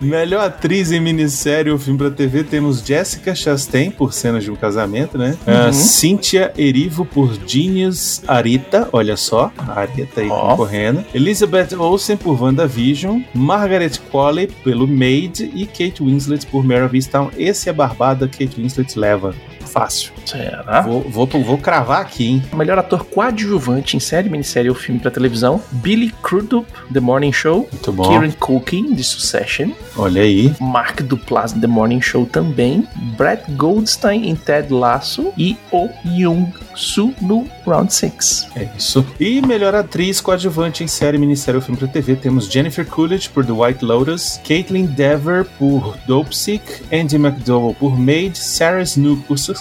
Melhor 0.00 0.44
atriz 0.44 0.90
em 0.90 0.98
minissérie 0.98 1.70
ou 1.70 1.78
filme 1.78 1.96
pra 1.96 2.10
TV 2.10 2.42
temos 2.42 2.80
Jessica 2.84 3.34
Chastain 3.34 3.90
por 3.90 4.12
Cenas 4.12 4.42
de 4.42 4.50
um 4.50 4.56
Casamento, 4.56 5.16
né? 5.16 5.36
Uhum. 5.46 5.68
Ah, 5.68 5.72
Cynthia 5.72 6.52
Erivo 6.58 7.04
por 7.04 7.32
Genius 7.46 8.20
Arita, 8.26 8.88
olha 8.92 9.16
só, 9.16 9.52
a 9.56 9.80
Arita 9.80 10.20
aí 10.20 10.28
Ó. 10.28 10.50
concorrendo. 10.50 11.04
Elizabeth 11.14 11.76
Olsen 11.78 12.16
por 12.16 12.42
WandaVision. 12.42 13.20
Margaret 13.32 13.92
Qualley 14.10 14.48
pelo 14.64 14.88
Maid 14.88 15.50
e 15.54 15.66
Kate 15.66 16.02
Winslet 16.02 16.46
por 16.46 16.64
Mare 16.64 16.82
of 16.82 16.96
Easttown. 16.96 17.30
Esse 17.38 17.68
é 17.68 17.72
barbada, 17.72 18.26
Kate 18.26 18.60
Winslet 18.60 18.98
leva. 18.98 19.32
Fácil. 19.66 20.12
Será? 20.26 20.80
Vou, 20.82 21.00
vou, 21.02 21.26
vou 21.26 21.58
cravar 21.58 22.00
aqui, 22.00 22.26
hein? 22.26 22.42
Melhor 22.54 22.78
ator 22.78 23.04
coadjuvante 23.04 23.96
em 23.96 24.00
série, 24.00 24.28
minissérie 24.28 24.68
ou 24.68 24.74
filme 24.74 25.00
para 25.00 25.10
televisão: 25.10 25.60
Billy 25.70 26.12
Crudup, 26.22 26.66
The 26.92 27.00
Morning 27.00 27.32
Show, 27.32 27.68
Muito 27.72 27.92
bom. 27.92 28.08
Kieran 28.08 28.30
Culkin, 28.32 28.94
de 28.94 29.04
Succession, 29.04 29.70
Olha 29.96 30.22
aí. 30.22 30.54
Mark 30.60 31.02
Duplass, 31.02 31.52
The 31.52 31.66
Morning 31.66 32.00
Show 32.00 32.26
também, 32.26 32.86
Brett 33.16 33.50
Goldstein 33.52 34.28
em 34.28 34.34
Ted 34.34 34.72
Lasso 34.72 35.32
e 35.36 35.56
Oh 35.70 35.88
Young 36.04 36.52
Soo 36.74 37.14
no 37.20 37.46
Round 37.66 37.92
6. 37.92 38.48
É 38.56 38.68
isso. 38.76 39.04
E 39.20 39.40
melhor 39.42 39.74
atriz 39.74 40.20
coadjuvante 40.20 40.82
em 40.82 40.86
série, 40.86 41.18
minissérie 41.18 41.56
ou 41.56 41.62
filme 41.62 41.78
pra 41.78 41.88
TV 41.88 42.16
temos 42.16 42.46
Jennifer 42.50 42.86
Coolidge 42.86 43.28
por 43.28 43.44
The 43.44 43.52
White 43.52 43.84
Lotus, 43.84 44.40
Caitlin 44.46 44.86
Dever 44.86 45.44
por 45.58 45.96
Dopesick, 46.06 46.62
Andy 46.92 47.16
McDowell 47.16 47.74
por 47.74 47.98
Maid, 47.98 48.36
Sarah 48.38 48.82
Snook 48.82 49.22
por 49.24 49.38
Succession 49.38 49.51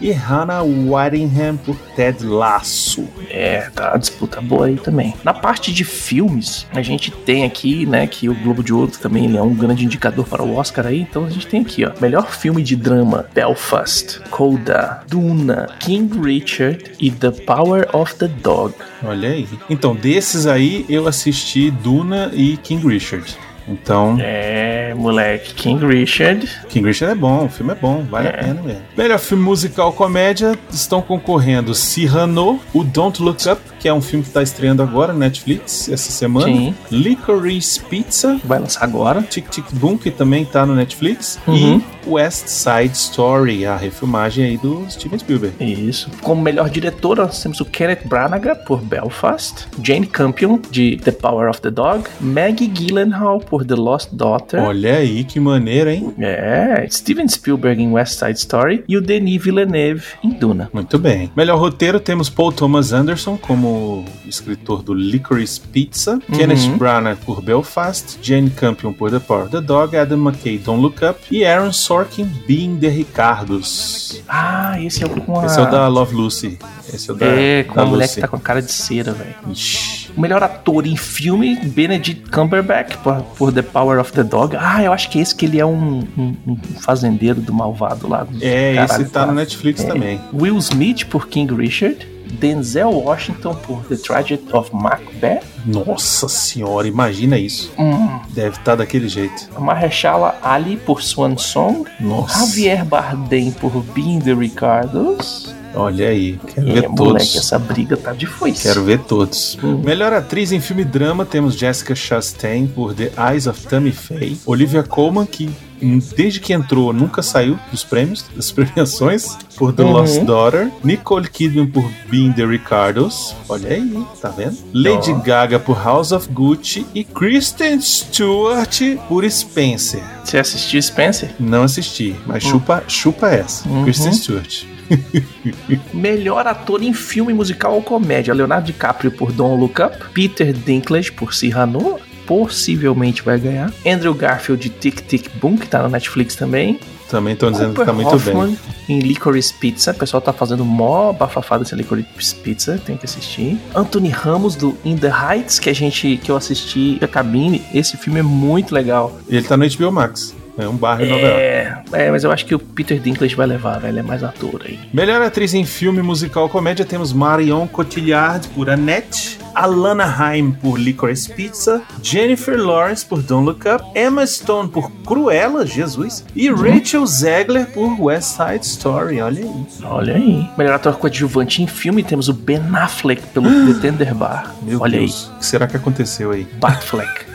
e 0.00 0.10
Hannah 0.10 0.62
Waddingham 0.62 1.56
por 1.56 1.76
Ted 1.96 2.24
Lasso. 2.24 3.08
É, 3.28 3.70
tá 3.74 3.90
uma 3.90 3.98
disputa 3.98 4.40
boa 4.40 4.66
aí 4.66 4.76
também. 4.76 5.14
Na 5.24 5.34
parte 5.34 5.72
de 5.72 5.84
filmes, 5.84 6.66
a 6.72 6.82
gente 6.82 7.10
tem 7.10 7.44
aqui, 7.44 7.86
né, 7.86 8.06
que 8.06 8.28
o 8.28 8.34
Globo 8.34 8.62
de 8.62 8.72
Ouro 8.72 8.92
também 8.92 9.24
ele 9.24 9.36
é 9.36 9.42
um 9.42 9.54
grande 9.54 9.84
indicador 9.84 10.26
para 10.26 10.42
o 10.42 10.56
Oscar 10.56 10.86
aí, 10.86 11.00
então 11.00 11.24
a 11.24 11.30
gente 11.30 11.46
tem 11.46 11.60
aqui, 11.60 11.84
ó, 11.84 11.92
melhor 12.00 12.30
filme 12.30 12.62
de 12.62 12.76
drama, 12.76 13.26
Belfast, 13.34 14.20
Coda, 14.30 15.02
Duna, 15.08 15.68
King 15.78 16.18
Richard 16.20 16.92
e 17.00 17.10
The 17.10 17.30
Power 17.30 17.88
of 17.94 18.14
the 18.16 18.28
Dog. 18.28 18.74
Olha 19.02 19.30
aí. 19.30 19.48
Então, 19.68 19.94
desses 19.94 20.46
aí 20.46 20.84
eu 20.88 21.06
assisti 21.06 21.70
Duna 21.70 22.30
e 22.34 22.56
King 22.56 22.86
Richard. 22.86 23.36
Então, 23.68 24.16
É, 24.20 24.92
moleque, 24.96 25.54
King 25.54 25.84
Richard. 25.86 26.48
King 26.68 26.86
Richard 26.86 27.12
é 27.12 27.14
bom, 27.16 27.44
o 27.46 27.48
filme 27.48 27.72
é 27.72 27.74
bom, 27.76 28.04
vale 28.10 28.28
É. 28.28 28.30
a 28.30 28.38
pena 28.38 28.62
mesmo. 28.62 28.82
Melhor 28.96 29.18
filme 29.18 29.42
musical 29.42 29.92
comédia 29.92 30.58
estão 30.70 31.00
concorrendo 31.02 31.74
Cyrano, 31.74 32.60
o 32.74 32.82
Don't 32.84 33.22
Look 33.22 33.46
Up, 33.48 33.60
que 33.78 33.88
é 33.88 33.94
um 33.94 34.00
filme 34.00 34.22
que 34.22 34.30
está 34.30 34.42
estreando 34.42 34.82
agora 34.82 35.12
na 35.12 35.20
Netflix 35.20 35.88
essa 35.88 36.10
semana. 36.12 36.46
Sim. 36.46 36.74
Licorice 36.90 37.80
Pizza, 37.84 38.40
Vai 38.44 38.58
lançar 38.58 38.84
agora. 38.84 39.22
Tic 39.22 39.48
Tic 39.48 39.64
Boom, 39.72 39.96
que 39.98 40.10
também 40.10 40.44
tá 40.44 40.64
no 40.66 40.74
Netflix. 40.74 41.38
Uhum. 41.46 41.80
E 42.06 42.08
West 42.08 42.48
Side 42.48 42.92
Story, 42.96 43.64
a 43.66 43.76
refilmagem 43.76 44.44
aí 44.44 44.56
do 44.56 44.84
Steven 44.90 45.18
Spielberg. 45.18 45.54
Isso. 45.64 46.10
Como 46.22 46.40
melhor 46.42 46.68
diretora, 46.70 47.24
nós 47.26 47.42
temos 47.42 47.60
o 47.60 47.64
Kenneth 47.64 48.02
Branagh 48.06 48.54
por 48.66 48.80
Belfast, 48.80 49.66
Jane 49.82 50.06
Campion 50.06 50.58
de 50.70 50.96
The 50.98 51.12
Power 51.12 51.48
of 51.48 51.60
the 51.60 51.70
Dog, 51.70 52.04
Maggie 52.20 52.66
Gyllenhaal 52.66 53.40
por 53.52 53.66
The 53.66 53.74
Lost 53.74 54.08
Daughter. 54.12 54.62
Olha 54.62 54.94
aí 54.96 55.24
que 55.24 55.38
maneiro, 55.38 55.90
hein? 55.90 56.14
É, 56.18 56.86
Steven 56.90 57.28
Spielberg 57.28 57.82
em 57.82 57.92
West 57.92 58.18
Side 58.18 58.38
Story 58.38 58.82
e 58.88 58.96
o 58.96 59.02
Denis 59.02 59.42
Villeneuve 59.44 60.02
em 60.24 60.30
Duna. 60.30 60.70
Muito 60.72 60.98
bem. 60.98 61.30
Melhor 61.36 61.58
roteiro 61.58 62.00
temos 62.00 62.30
Paul 62.30 62.50
Thomas 62.50 62.94
Anderson 62.94 63.36
como 63.36 64.06
escritor 64.26 64.82
do 64.82 64.94
Licorice 64.94 65.60
Pizza, 65.60 66.18
Kenneth 66.34 66.78
Branagh 66.78 67.16
por 67.26 67.42
Belfast, 67.42 68.16
Jane 68.22 68.48
Campion 68.48 68.94
por 68.94 69.10
The 69.10 69.18
Power 69.18 69.42
of 69.44 69.50
the 69.52 69.60
Dog, 69.60 69.94
Adam 69.98 70.16
McKay 70.18 70.56
Don't 70.56 70.80
Look 70.80 71.02
Up 71.04 71.20
e 71.30 71.44
Aaron 71.44 71.72
Sorkin 71.74 72.24
Being 72.48 72.78
the 72.78 72.88
Ricardos. 72.88 74.22
Ah, 74.26 74.80
esse 74.82 75.02
é 75.04 75.06
o 75.06 75.10
com 75.10 75.40
a... 75.40 75.44
Esse 75.44 75.60
é 75.60 75.62
o 75.62 75.70
da 75.70 75.88
Love 75.88 76.14
Lucy. 76.14 76.58
Esse 76.88 77.10
é 77.10 77.12
o 77.12 77.16
da, 77.16 77.26
É, 77.26 77.64
com 77.64 77.74
da 77.74 77.82
a 77.82 77.84
mulher 77.84 78.04
Lucy. 78.04 78.14
que 78.14 78.20
tá 78.22 78.28
com 78.28 78.36
a 78.36 78.40
cara 78.40 78.62
de 78.62 78.72
cera, 78.72 79.12
velho. 79.12 79.34
Ixi. 79.50 80.01
O 80.16 80.20
melhor 80.20 80.42
ator 80.42 80.86
em 80.86 80.96
filme, 80.96 81.56
Benedict 81.56 82.30
Cumberbatch 82.30 82.96
por, 82.98 83.22
por 83.36 83.52
The 83.52 83.62
Power 83.62 83.98
of 84.00 84.12
the 84.12 84.22
Dog. 84.22 84.56
Ah, 84.58 84.82
eu 84.82 84.92
acho 84.92 85.08
que 85.10 85.18
esse 85.18 85.34
que 85.34 85.46
ele 85.46 85.58
é 85.58 85.64
um, 85.66 86.00
um- 86.18 86.36
um 86.46 86.56
fazendeiro 86.80 87.40
do 87.40 87.52
malvado 87.52 88.06
lá. 88.08 88.26
É, 88.40 88.74
caralho 88.74 89.02
esse 89.02 89.10
tá 89.10 89.24
no 89.26 89.32
Netflix 89.32 89.82
É. 89.82 89.86
também. 89.86 90.20
Will 90.32 90.58
Smith 90.58 91.06
por 91.06 91.28
King 91.28 91.54
Richard. 91.54 92.10
Denzel 92.32 92.90
Washington 92.90 93.54
por 93.56 93.84
The 93.84 93.96
Tragedy 93.96 94.42
of 94.54 94.70
Macbeth. 94.74 95.42
Nossa 95.66 96.28
senhora, 96.28 96.88
imagina 96.88 97.36
isso. 97.36 97.70
Hum, 97.78 98.20
Deve 98.30 98.56
estar 98.56 98.74
daquele 98.74 99.06
jeito. 99.06 99.48
Mahershala 99.60 100.36
Ali 100.42 100.78
por 100.78 101.02
Swan 101.02 101.36
Song. 101.36 101.84
Nossa. 102.00 102.38
Javier 102.40 102.84
Bardem 102.86 103.50
por 103.52 103.82
Being 103.94 104.20
the 104.20 104.32
Ricardos. 104.32 105.54
Olha 105.74 106.08
aí, 106.08 106.38
quero 106.54 106.68
É, 106.68 106.72
ver 106.74 106.88
moleque, 106.88 106.96
todos. 106.96 107.36
essa 107.36 107.58
briga 107.58 107.96
tá 107.96 108.12
de 108.12 108.26
foice. 108.26 108.62
Quero 108.62 108.84
ver 108.84 108.98
todos. 109.00 109.58
Hum. 109.62 109.78
Melhor 109.84 110.12
atriz 110.12 110.52
em 110.52 110.60
filme 110.60 110.84
drama 110.84 111.24
temos 111.24 111.54
Jessica 111.56 111.94
Chastain 111.94 112.66
por 112.66 112.94
The 112.94 113.10
Eyes 113.30 113.46
of 113.46 113.66
Tammy 113.66 113.92
Faye, 113.92 114.36
Olivia 114.46 114.82
Colman 114.82 115.24
que 115.26 115.48
desde 115.82 116.38
que 116.40 116.52
entrou 116.52 116.92
nunca 116.92 117.22
saiu 117.22 117.58
dos 117.70 117.82
prêmios, 117.84 118.24
das 118.34 118.50
premiações, 118.52 119.36
por 119.56 119.72
The 119.72 119.82
Uhum. 119.82 119.92
Lost 119.92 120.20
Daughter, 120.22 120.70
Nicole 120.84 121.28
Kidman 121.28 121.66
por 121.66 121.84
Being 122.08 122.32
the 122.32 122.44
Ricardos, 122.46 123.34
olha 123.48 123.68
aí, 123.70 124.04
tá 124.20 124.28
vendo? 124.30 124.56
Lady. 124.72 125.12
Gaga 125.24 125.58
por 125.58 125.76
House 125.76 126.12
of 126.12 126.28
Gucci 126.30 126.86
e 126.94 127.04
Kristen 127.04 127.80
Stewart 127.80 128.80
por 129.08 129.28
Spencer. 129.30 130.02
Você 130.24 130.38
assistiu 130.38 130.80
Spencer? 130.80 131.30
Não 131.38 131.64
assisti, 131.64 132.14
mas 132.26 132.42
chupa, 132.42 132.82
chupa 132.88 133.28
essa, 133.28 133.68
Uhum. 133.68 133.84
Kristen 133.84 134.12
Stewart. 134.12 134.64
Melhor 135.94 136.46
ator 136.46 136.82
em 136.82 136.92
filme 136.92 137.32
musical 137.32 137.74
ou 137.74 137.82
comédia: 137.82 138.34
Leonardo 138.34 138.66
DiCaprio 138.66 139.10
por 139.12 139.32
Don't 139.32 139.58
Look 139.60 139.80
Up, 139.80 139.96
Peter 140.12 140.52
Dinklage 140.52 141.12
por 141.12 141.32
Cyrano, 141.34 141.98
possivelmente 142.26 143.22
vai 143.22 143.38
ganhar. 143.38 143.72
Andrew 143.86 144.14
Garfield 144.14 144.62
de 144.62 144.68
Tic 144.68 145.00
Tic 145.06 145.28
Boom, 145.40 145.56
que 145.56 145.66
tá 145.66 145.82
na 145.82 145.88
Netflix 145.88 146.36
também. 146.36 146.78
Também 147.10 147.34
estão 147.34 147.52
dizendo 147.52 147.70
que 147.70 147.76
Cooper 147.76 147.86
tá 147.86 147.92
muito 147.92 148.14
Hoffman 148.14 148.46
bem. 148.46 148.58
em 148.88 149.00
Licorice 149.00 149.52
Pizza. 149.52 149.90
O 149.90 149.94
pessoal 149.94 150.20
tá 150.22 150.32
fazendo 150.32 150.64
mó 150.64 151.12
bafafá 151.12 151.58
desse 151.58 151.74
Licorice 151.74 152.34
Pizza, 152.36 152.80
tem 152.86 152.96
que 152.96 153.04
assistir. 153.04 153.58
Anthony 153.74 154.08
Ramos 154.08 154.56
do 154.56 154.78
In 154.82 154.96
the 154.96 155.10
Heights, 155.10 155.58
que 155.58 155.68
a 155.68 155.74
gente 155.74 156.18
que 156.22 156.30
eu 156.30 156.36
assisti 156.36 156.98
a 157.02 157.06
cabine. 157.06 157.62
Esse 157.74 157.98
filme 157.98 158.20
é 158.20 158.22
muito 158.22 158.74
legal. 158.74 159.14
E 159.28 159.36
ele 159.36 159.46
tá 159.46 159.58
no 159.58 159.68
HBO 159.68 159.92
Max. 159.92 160.34
É 160.58 160.68
um 160.68 160.76
barra 160.76 161.04
em 161.04 161.08
Nova 161.08 161.22
York. 161.22 161.40
É, 161.40 161.82
é, 161.92 162.10
mas 162.10 162.24
eu 162.24 162.30
acho 162.30 162.44
que 162.44 162.54
o 162.54 162.58
Peter 162.58 162.98
Dinklage 162.98 163.34
vai 163.34 163.46
levar, 163.46 163.78
velho. 163.78 163.98
É 163.98 164.02
mais 164.02 164.22
ator 164.22 164.62
aí. 164.66 164.78
Melhor 164.92 165.22
atriz 165.22 165.54
em 165.54 165.64
filme, 165.64 166.02
musical, 166.02 166.48
comédia, 166.48 166.84
temos 166.84 167.12
Marion 167.12 167.66
Cotillard 167.66 168.46
por 168.48 168.68
Annette, 168.68 169.38
Alana 169.54 170.04
Haim 170.04 170.52
por 170.52 170.78
Licorice 170.78 171.32
Pizza, 171.32 171.82
Jennifer 172.02 172.58
Lawrence 172.58 173.04
por 173.04 173.22
Don't 173.22 173.46
Look 173.46 173.62
Up, 173.66 173.98
Emma 173.98 174.26
Stone 174.26 174.68
por 174.68 174.90
Cruella, 175.06 175.64
Jesus, 175.64 176.24
e 176.34 176.50
Rachel 176.50 177.06
Zegler 177.06 177.66
por 177.66 177.98
West 177.98 178.36
Side 178.36 178.66
Story, 178.66 179.20
olha 179.20 179.42
aí. 179.42 179.66
Olha 179.84 180.14
aí. 180.16 180.50
Melhor 180.58 180.74
ator 180.74 180.96
coadjuvante 180.96 181.62
em 181.62 181.66
filme, 181.66 182.02
temos 182.02 182.28
o 182.28 182.32
Ben 182.34 182.62
Affleck 182.74 183.22
pelo 183.28 183.48
The 183.72 183.80
Tender 183.80 184.14
Bar. 184.14 184.54
Meu 184.62 184.80
Olha 184.80 184.98
Deus, 184.98 185.28
o 185.28 185.38
que 185.38 185.46
será 185.46 185.66
que 185.66 185.76
aconteceu 185.76 186.30
aí? 186.30 186.32
aí. 186.32 186.46
Batfleck. 186.58 187.26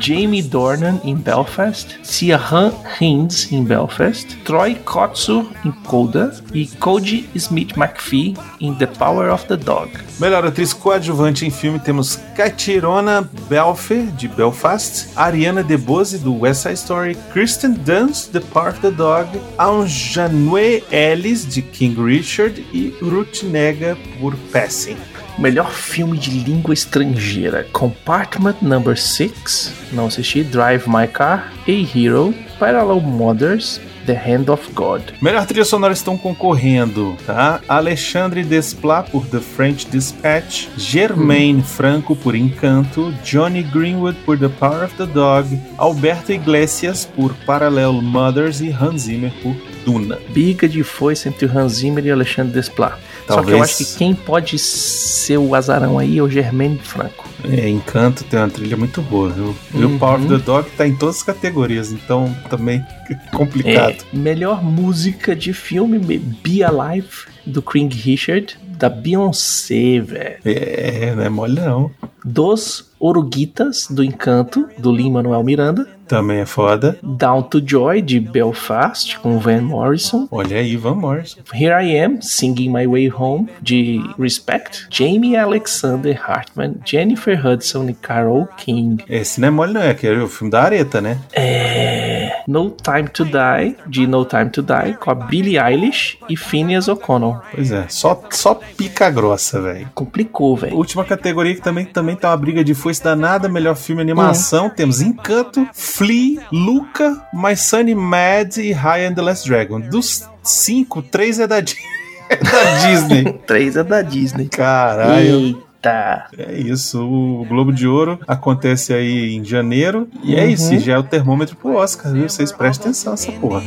Jamie 0.00 0.42
Dornan 0.42 1.00
em 1.04 1.16
Belfast, 1.16 1.98
Siahan 2.02 2.72
Hinds 3.00 3.50
em 3.52 3.64
Belfast, 3.64 4.36
Troy 4.44 4.74
Kotsur 4.74 5.46
em 5.64 5.72
Coda 5.84 6.34
e 6.52 6.66
Cody 6.66 7.28
Smith 7.34 7.76
McPhee 7.76 8.34
em 8.60 8.74
The 8.74 8.86
Power 8.86 9.32
of 9.32 9.46
the 9.46 9.56
Dog. 9.56 9.90
Melhor 10.18 10.44
atriz 10.44 10.72
coadjuvante 10.72 11.46
em 11.46 11.50
filme 11.50 11.78
temos 11.78 12.18
Katirona 12.36 13.28
Belfer, 13.48 14.06
de 14.16 14.28
Belfast, 14.28 15.08
Ariana 15.16 15.62
DeBose, 15.62 16.18
do 16.18 16.40
West 16.40 16.62
Side 16.62 16.74
Story, 16.74 17.16
Kristen 17.32 17.72
Dunst, 17.72 18.32
The 18.32 18.40
Part 18.40 18.78
of 18.78 18.80
the 18.80 18.90
Dog, 18.90 19.28
Anjanue 19.58 20.82
Ellis, 20.90 21.44
de 21.46 21.62
King 21.62 21.96
Richard 22.02 22.60
e 22.72 22.94
Ruth 23.00 23.42
Nega 23.42 23.96
por 24.20 24.34
Passing. 24.52 24.96
Melhor 25.38 25.70
filme 25.70 26.18
de 26.18 26.30
língua 26.30 26.74
estrangeira: 26.74 27.66
Compartment 27.72 28.56
Number 28.60 28.98
6, 28.98 29.72
não 29.92 30.06
assisti, 30.06 30.42
Drive 30.42 30.88
My 30.88 31.06
Car, 31.06 31.52
A 31.66 31.98
Hero, 31.98 32.34
Parallel 32.60 33.00
Mothers, 33.00 33.80
The 34.04 34.12
Hand 34.14 34.50
of 34.50 34.70
God. 34.74 35.00
Melhor 35.22 35.46
trilha 35.46 35.64
sonora 35.64 35.94
estão 35.94 36.16
concorrendo, 36.18 37.16
tá? 37.26 37.60
Alexandre 37.66 38.44
Desplat 38.44 39.10
por 39.10 39.26
The 39.26 39.40
French 39.40 39.86
Dispatch, 39.88 40.68
Germaine 40.76 41.62
Franco 41.62 42.14
por 42.14 42.34
Encanto, 42.34 43.14
Johnny 43.24 43.62
Greenwood 43.62 44.18
por 44.26 44.38
The 44.38 44.48
Power 44.48 44.84
of 44.84 44.94
the 44.96 45.06
Dog, 45.06 45.58
Alberto 45.78 46.32
Iglesias 46.32 47.06
por 47.16 47.32
Parallel 47.46 47.94
Mothers 48.02 48.60
e 48.60 48.68
Hans 48.70 49.02
Zimmer 49.02 49.32
por 49.42 49.56
Duna. 49.86 50.18
Biga 50.28 50.68
de 50.68 50.82
foice 50.82 51.30
entre 51.30 51.46
Hans 51.46 51.76
Zimmer 51.76 52.04
e 52.04 52.10
Alexandre 52.10 52.52
Desplat. 52.52 52.92
Só 53.26 53.36
que 53.36 53.52
eu 53.52 53.56
Talvez- 53.56 53.62
acho 53.62 53.76
que 53.78 53.96
quem 53.98 54.14
pode 54.14 54.58
ser 54.58 55.38
o 55.38 55.54
azarão 55.54 55.98
aí 55.98 56.18
é 56.18 56.22
o 56.22 56.28
Germaine 56.28 56.78
Franco. 56.78 57.29
É, 57.44 57.68
Encanto 57.68 58.24
tem 58.24 58.38
uma 58.38 58.48
trilha 58.48 58.76
muito 58.76 59.00
boa, 59.02 59.30
viu? 59.30 59.56
E 59.74 59.84
o 59.84 59.98
Power 59.98 60.20
of 60.20 60.28
the 60.28 60.38
Dog 60.38 60.70
tá 60.76 60.86
em 60.86 60.94
todas 60.94 61.16
as 61.16 61.22
categorias, 61.22 61.92
então 61.92 62.34
também 62.48 62.84
é 63.08 63.14
complicado. 63.36 64.04
É, 64.12 64.16
melhor 64.16 64.62
música 64.62 65.34
de 65.34 65.52
filme, 65.52 65.98
Be 65.98 66.62
Alive, 66.62 67.08
do 67.46 67.62
King 67.62 67.94
Richard, 67.94 68.58
da 68.62 68.88
Beyoncé, 68.88 70.00
velho. 70.00 70.38
É, 70.44 71.14
não 71.14 71.22
é 71.22 71.28
mole 71.28 71.60
não. 71.60 71.90
Dos 72.24 72.90
Oruguitas, 73.00 73.86
do 73.88 74.04
Encanto, 74.04 74.68
do 74.78 74.92
Lin-Manuel 74.92 75.42
Miranda. 75.42 75.88
Também 76.06 76.40
é 76.40 76.46
foda. 76.46 76.98
Down 77.02 77.44
to 77.44 77.62
Joy, 77.64 78.02
de 78.02 78.18
Belfast, 78.18 79.16
com 79.20 79.38
Van 79.38 79.60
Morrison. 79.60 80.26
Olha 80.30 80.56
aí, 80.56 80.76
Van 80.76 80.96
Morrison. 80.96 81.38
Here 81.54 81.72
I 81.72 81.96
Am, 82.00 82.20
Singing 82.20 82.68
My 82.68 82.84
Way 82.84 83.12
Home, 83.12 83.48
de 83.62 84.02
Respect. 84.18 84.88
Jamie 84.90 85.36
Alexander 85.36 86.20
Hartman, 86.20 86.74
Jennifer 86.84 87.46
Hudson 87.46 87.88
e 87.88 87.94
Carol 87.94 88.48
King. 88.56 89.04
Esse 89.08 89.40
não 89.40 89.48
é 89.48 89.50
mole 89.52 89.72
não, 89.72 89.80
é 89.80 89.90
aquele 89.90 90.20
o 90.20 90.28
filme 90.28 90.50
da 90.50 90.62
Areta, 90.62 91.00
né? 91.00 91.16
É... 91.32 92.42
No 92.48 92.70
Time 92.70 93.08
to 93.08 93.24
Die, 93.24 93.76
de 93.86 94.06
No 94.08 94.24
Time 94.24 94.50
to 94.50 94.62
Die, 94.62 94.94
com 94.98 95.12
a 95.12 95.14
Billie 95.14 95.60
Eilish 95.60 96.18
e 96.28 96.36
Phineas 96.36 96.88
O'Connell. 96.88 97.40
Pois 97.54 97.70
é, 97.70 97.86
só, 97.88 98.20
só 98.30 98.54
pica 98.76 99.08
grossa, 99.10 99.62
velho. 99.62 99.88
Complicou, 99.94 100.56
velho. 100.56 100.76
Última 100.76 101.04
categoria 101.04 101.54
que 101.54 101.62
também, 101.62 101.84
também 101.84 102.09
tá 102.16 102.30
uma 102.30 102.36
briga 102.36 102.62
de 102.64 102.74
foice 102.74 103.02
danada, 103.02 103.48
melhor 103.48 103.74
filme 103.76 104.02
animação. 104.02 104.68
Temos 104.70 105.00
Encanto, 105.00 105.66
Flea, 105.72 106.40
Luca, 106.52 107.20
My 107.32 107.56
Sunny 107.56 107.94
Mad 107.94 108.56
e 108.58 108.72
High 108.72 109.06
and 109.06 109.14
the 109.14 109.22
Last 109.22 109.48
Dragon. 109.48 109.80
Dos 109.80 110.28
cinco, 110.42 111.02
três 111.02 111.38
é 111.40 111.46
da, 111.46 111.58
é 112.28 112.36
da 112.36 112.86
Disney. 112.86 113.32
Três 113.46 113.76
é 113.76 113.84
da 113.84 114.02
Disney. 114.02 114.48
Caralho. 114.48 115.20
Eita. 115.22 116.26
É 116.36 116.52
isso, 116.60 117.02
o 117.02 117.46
Globo 117.48 117.72
de 117.72 117.88
Ouro 117.88 118.20
acontece 118.28 118.92
aí 118.92 119.34
em 119.34 119.42
janeiro. 119.42 120.08
E 120.22 120.36
é 120.36 120.44
Uhum. 120.44 120.50
isso, 120.50 120.74
e 120.74 120.78
já 120.78 120.92
é 120.94 120.98
o 120.98 121.02
termômetro 121.02 121.56
pro 121.56 121.74
Oscar, 121.74 122.12
viu? 122.12 122.28
Vocês 122.28 122.52
prestem 122.52 122.88
atenção 122.90 123.12
nessa 123.12 123.32
porra. 123.32 123.62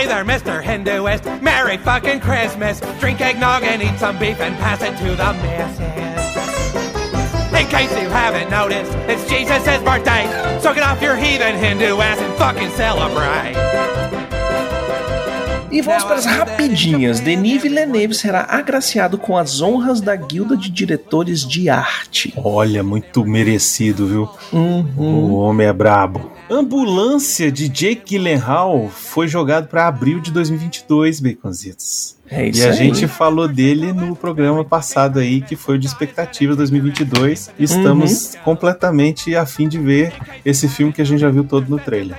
Hi 0.00 0.06
there, 0.06 0.24
Mr. 0.24 0.62
Hinduist. 0.62 1.42
Merry 1.42 1.76
fucking 1.76 2.20
Christmas. 2.20 2.80
Drink 3.00 3.20
eggnog 3.20 3.64
and 3.64 3.82
eat 3.82 3.98
some 3.98 4.18
beef 4.18 4.40
and 4.40 4.56
pass 4.56 4.80
it 4.80 4.96
to 4.96 5.14
the 5.14 5.32
missus. 5.34 5.78
In 7.52 7.66
case 7.68 7.90
you 8.00 8.08
haven't 8.08 8.48
noticed, 8.48 8.94
it's 9.10 9.28
Jesus' 9.28 9.82
birthday. 9.82 10.24
So 10.62 10.72
get 10.72 10.84
off 10.84 11.02
your 11.02 11.16
heathen 11.16 11.54
Hindu 11.54 12.00
ass 12.00 12.18
and 12.18 12.32
fucking 12.38 12.70
celebrate. 12.70 14.19
E 15.70 15.80
vamos 15.82 16.02
para 16.02 16.16
as 16.16 16.24
rapidinhas. 16.26 17.20
Denis 17.20 17.62
Villeneuve 17.62 18.12
será 18.14 18.44
agraciado 18.48 19.16
com 19.16 19.36
as 19.36 19.60
honras 19.60 20.00
da 20.00 20.16
Guilda 20.16 20.56
de 20.56 20.68
Diretores 20.68 21.46
de 21.46 21.68
Arte. 21.68 22.34
Olha, 22.36 22.82
muito 22.82 23.24
merecido, 23.24 24.06
viu? 24.06 24.28
Uhum. 24.52 24.84
O 24.96 25.34
homem 25.36 25.68
é 25.68 25.72
brabo. 25.72 26.30
Ambulância 26.50 27.52
de 27.52 27.68
Jake 27.68 28.02
Gyllenhaal 28.16 28.88
foi 28.88 29.28
jogado 29.28 29.68
para 29.68 29.86
abril 29.86 30.18
de 30.18 30.32
2022, 30.32 31.20
Baconzitos. 31.20 32.16
É 32.28 32.48
isso 32.48 32.60
E 32.62 32.64
a 32.66 32.70
aí. 32.70 32.76
gente 32.76 33.06
falou 33.06 33.46
dele 33.46 33.92
no 33.92 34.16
programa 34.16 34.64
passado 34.64 35.20
aí, 35.20 35.40
que 35.40 35.54
foi 35.54 35.76
o 35.76 35.78
de 35.78 35.86
expectativas 35.86 36.56
2022. 36.56 37.50
Estamos 37.58 38.34
Uhum. 38.34 38.40
completamente 38.44 39.36
a 39.36 39.46
fim 39.46 39.68
de 39.68 39.78
ver 39.78 40.12
esse 40.44 40.68
filme 40.68 40.92
que 40.92 41.00
a 41.00 41.04
gente 41.06 41.20
já 41.20 41.30
viu 41.30 41.44
todo 41.44 41.68
no 41.68 41.78
trailer. 41.78 42.18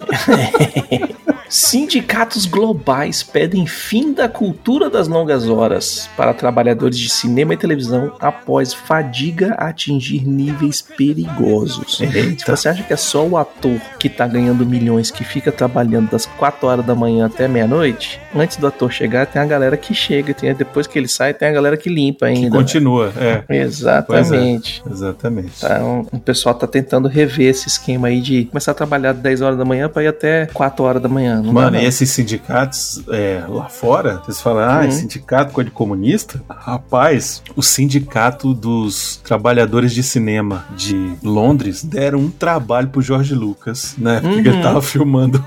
Sindicatos 1.48 2.44
globais 2.46 3.22
pedem 3.22 3.66
fim 3.66 4.12
da 4.12 4.28
cultura 4.28 4.90
das 4.90 5.08
longas 5.08 5.48
horas 5.48 6.08
para 6.16 6.34
trabalhadores 6.34 6.98
de 6.98 7.08
cinema 7.08 7.54
e 7.54 7.56
televisão 7.56 8.12
após 8.20 8.74
fadiga 8.74 9.54
atingir 9.54 10.26
níveis 10.28 10.82
perigosos. 10.82 12.00
Eita. 12.00 12.54
você 12.56 12.68
acha 12.68 12.82
que 12.82 12.92
é 12.92 12.96
só 12.96 13.26
o 13.26 13.36
ator 13.36 13.80
que 13.98 14.08
tá 14.08 14.26
ganhando 14.26 14.66
milhões 14.66 15.10
que 15.10 15.24
fica 15.24 15.50
trabalhando 15.50 16.10
das 16.10 16.26
4 16.26 16.66
horas 16.66 16.84
da 16.84 16.94
manhã 16.94 17.26
até 17.26 17.48
meia-noite, 17.48 18.20
antes 18.34 18.56
do 18.56 18.66
ator 18.66 18.92
chegar, 18.92 19.26
tem 19.26 19.40
a 19.40 19.46
galera 19.46 19.76
que 19.76 19.94
chega, 19.94 20.34
tem, 20.34 20.54
depois 20.54 20.86
que 20.86 20.98
ele 20.98 21.08
sai, 21.08 21.32
tem 21.32 21.48
a 21.48 21.52
galera 21.52 21.76
que 21.76 21.88
limpa 21.88 22.26
Que 22.26 22.32
ainda. 22.32 22.56
continua, 22.56 23.12
é. 23.16 23.44
Exatamente. 23.62 24.82
Exatamente. 24.90 25.52
Então, 25.56 26.06
o 26.12 26.18
pessoal 26.18 26.54
tá 26.54 26.66
tentando 26.66 27.08
rever 27.08 27.48
esse 27.48 27.68
esquema 27.68 28.08
aí 28.08 28.20
de 28.20 28.44
começar 28.46 28.72
a 28.72 28.74
trabalhar 28.74 29.12
10 29.12 29.40
horas 29.40 29.58
da 29.58 29.64
manhã 29.64 29.88
pra 29.88 30.02
ir 30.02 30.08
até 30.08 30.46
4 30.46 30.84
horas 30.84 31.02
da 31.02 31.08
manhã. 31.08 31.37
Não 31.42 31.52
Mano, 31.52 31.76
e 31.78 31.84
esses 31.84 32.10
sindicatos 32.10 33.02
é, 33.08 33.42
lá 33.48 33.68
fora, 33.68 34.20
vocês 34.24 34.40
falam, 34.40 34.62
ah, 34.68 34.84
Uhum. 34.84 34.90
sindicato 34.90 35.52
coisa 35.52 35.70
de 35.70 35.74
comunista? 35.74 36.42
Rapaz, 36.48 37.42
o 37.56 37.62
sindicato 37.62 38.52
dos 38.54 39.16
trabalhadores 39.24 39.92
de 39.92 40.02
cinema 40.02 40.64
de 40.76 41.12
Londres 41.22 41.82
deram 41.82 42.20
um 42.20 42.30
trabalho 42.30 42.88
pro 42.88 43.00
George 43.02 43.34
Lucas, 43.34 43.94
né? 43.98 44.20
Porque 44.20 44.38
ele 44.48 44.50
Uhum. 44.50 44.62
tava 44.62 44.82
filmando 44.82 45.44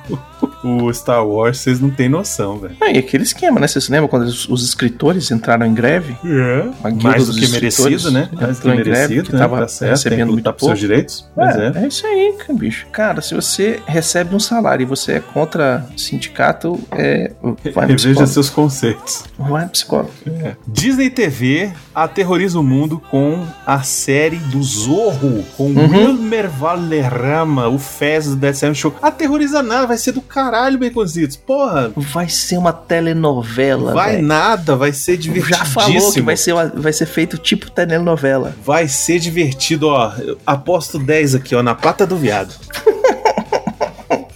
o 0.64 0.92
Star 0.94 1.26
Wars, 1.26 1.60
vocês 1.60 1.80
não 1.80 1.90
têm 1.90 2.08
noção, 2.10 2.58
velho. 2.60 2.76
Ah, 2.82 2.92
e 2.92 2.98
aquele 2.98 3.24
esquema, 3.24 3.60
né? 3.60 3.68
Você 3.68 3.82
se 3.82 3.92
lembra 3.92 4.08
quando 4.08 4.24
os, 4.24 4.48
os 4.50 4.64
escritores 4.64 5.30
entraram 5.32 5.66
em 5.66 5.74
greve? 5.74 6.16
É, 6.24 6.90
guilda 6.92 7.04
mais 7.04 7.28
do 7.28 7.34
que 7.34 7.48
merecido, 7.48 8.12
né? 8.12 8.30
Mais 8.34 8.60
do 8.60 8.62
que 8.70 8.76
greve, 8.78 8.90
merecido, 8.92 9.24
que 9.30 9.34
né? 9.34 9.40
tava 9.40 9.62
Tá 9.62 9.68
certo, 9.68 9.92
recebendo 9.92 10.32
muito 10.32 10.44
por 10.54 10.60
seus 10.60 10.72
pouco. 10.72 10.80
direitos. 10.80 11.30
É. 11.38 11.80
É, 11.80 11.84
é 11.84 11.88
isso 11.88 12.06
aí, 12.06 12.36
cara, 12.38 12.54
bicho. 12.60 12.86
Cara, 12.92 13.22
se 13.22 13.34
você 13.34 13.80
recebe 13.86 14.36
um 14.36 14.40
salário 14.40 14.84
e 14.84 14.86
você 14.86 15.14
é 15.14 15.20
contra 15.20 15.86
sindicato, 15.98 16.80
é, 16.92 17.32
vai 17.74 17.88
no 17.88 17.94
Reveja 17.94 18.28
seus 18.28 18.50
conceitos. 18.50 19.24
Vai 19.38 19.64
no 19.64 19.70
psicólogo. 19.70 20.12
Disney 20.68 21.10
TV 21.10 21.72
aterroriza 21.94 22.60
o 22.60 22.64
mundo 22.64 23.02
com 23.10 23.46
a 23.66 23.82
série 23.84 24.38
do 24.38 24.62
Zorro, 24.64 25.44
com 25.58 25.72
Uhum. 25.72 25.90
Wilmer 25.90 26.50
Valderrama, 26.50 27.68
o 27.68 27.80
Fez 27.80 28.28
do 28.28 28.36
Death 28.36 28.74
Show. 28.76 28.94
Aterroriza 29.02 29.64
nada, 29.64 29.88
vai 29.88 29.98
ser 29.98 30.12
do 30.12 30.22
caralho 30.22 30.51
caralho, 30.52 30.78
Baconzitos. 30.78 31.36
Porra, 31.38 31.92
Vai 31.96 32.28
ser 32.30 32.58
uma 32.58 32.74
telenovela. 32.74 33.94
vai 33.94 34.16
velho. 34.16 34.28
nada, 34.28 34.76
vai 34.76 34.92
ser 34.94 35.18
divertidíssimo. 35.18 35.58
Já 35.58 35.66
falou 35.66 36.12
que 36.14 36.22
vai 36.22 36.36
ser, 36.38 36.54
uma- 36.54 36.68
vai 36.68 36.92
ser 36.94 37.06
feito 37.06 37.38
tipo 37.38 37.70
telenovela. 37.72 38.54
Vai 38.64 38.88
ser 38.88 39.20
divertido, 39.20 39.88
ó. 39.88 40.12
Eu 40.18 40.38
aposto 40.46 41.00
10 41.00 41.36
aqui, 41.36 41.56
ó, 41.56 41.64
na 41.64 41.74
pata 41.76 42.06
do 42.06 42.18
viado. 42.18 42.54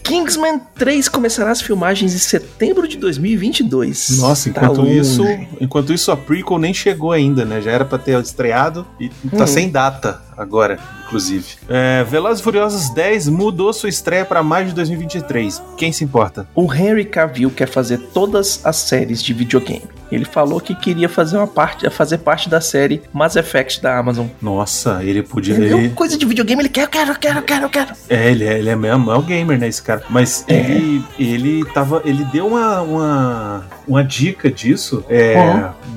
Kingsman 0.03 0.61
3 0.77 1.09
começará 1.09 1.49
as 1.49 1.61
filmagens 1.61 2.13
em 2.13 2.17
setembro 2.19 2.87
de 2.87 2.95
2022. 2.97 4.19
Nossa, 4.19 4.51
Tá 4.51 4.61
enquanto 4.65 4.81
longe. 4.81 4.99
isso, 4.99 5.23
enquanto 5.59 5.91
isso 5.91 6.11
a 6.11 6.15
prequel 6.17 6.59
nem 6.59 6.73
chegou 6.73 7.11
ainda, 7.11 7.43
né? 7.43 7.59
Já 7.59 7.71
era 7.71 7.83
pra 7.83 7.97
ter 7.97 8.17
estreado 8.21 8.85
e 8.99 9.09
tá 9.35 9.43
Hum. 9.43 9.47
sem 9.47 9.67
data 9.69 10.21
agora, 10.37 10.79
inclusive. 11.05 11.45
É, 11.69 12.03
Velozes 12.03 12.39
e 12.39 12.43
Furiosos 12.43 12.89
10 12.89 13.29
mudou 13.29 13.71
sua 13.73 13.89
estreia 13.89 14.25
pra 14.25 14.41
maio 14.43 14.67
de 14.67 14.73
2023. 14.73 15.61
Quem 15.77 15.91
se 15.91 16.03
importa? 16.03 16.47
O 16.55 16.71
Henry 16.73 17.05
Cavill 17.05 17.51
quer 17.51 17.67
fazer 17.67 17.97
todas 18.13 18.59
as 18.63 18.75
séries 18.77 19.21
de 19.23 19.33
videogame. 19.33 19.83
Ele 20.11 20.23
falou 20.23 20.61
que 20.61 20.75
queria 20.75 21.09
fazer 21.09 21.35
uma 21.35 21.47
parte, 21.47 21.89
fazer 21.89 22.19
parte 22.19 22.47
da 22.47 22.61
série 22.61 23.01
Mass 23.11 23.35
Effect 23.35 23.81
da 23.81 23.97
Amazon. 23.97 24.27
Nossa, 24.39 25.03
ele 25.03 25.23
podia. 25.23 25.55
Ele 25.55 25.65
Ele, 25.65 25.77
viu 25.87 25.91
coisa 25.95 26.15
de 26.15 26.25
videogame, 26.27 26.61
ele 26.61 26.69
quer, 26.69 26.83
eu 26.83 26.87
quero, 26.87 27.11
eu 27.11 27.15
quero, 27.15 27.39
eu 27.39 27.43
quero, 27.43 27.65
eu 27.65 27.69
quero. 27.69 27.93
é, 28.07 28.29
ele 28.31 28.43
é, 28.45 28.59
ele 28.59 28.69
é 28.69 28.75
mesmo, 28.75 29.11
é 29.11 29.17
o 29.17 29.21
gamer, 29.23 29.57
né, 29.57 29.67
esse 29.67 29.81
cara. 29.81 30.03
Mas 30.09 30.45
É. 30.47 30.53
ele, 30.59 31.03
ele 31.17 31.65
tava. 31.73 32.03
Ele 32.05 32.23
deu 32.25 32.45
uma, 32.45 32.81
uma, 32.81 33.65
uma 33.87 34.03
dica 34.03 34.49
disso, 34.51 35.03
é, 35.09 35.35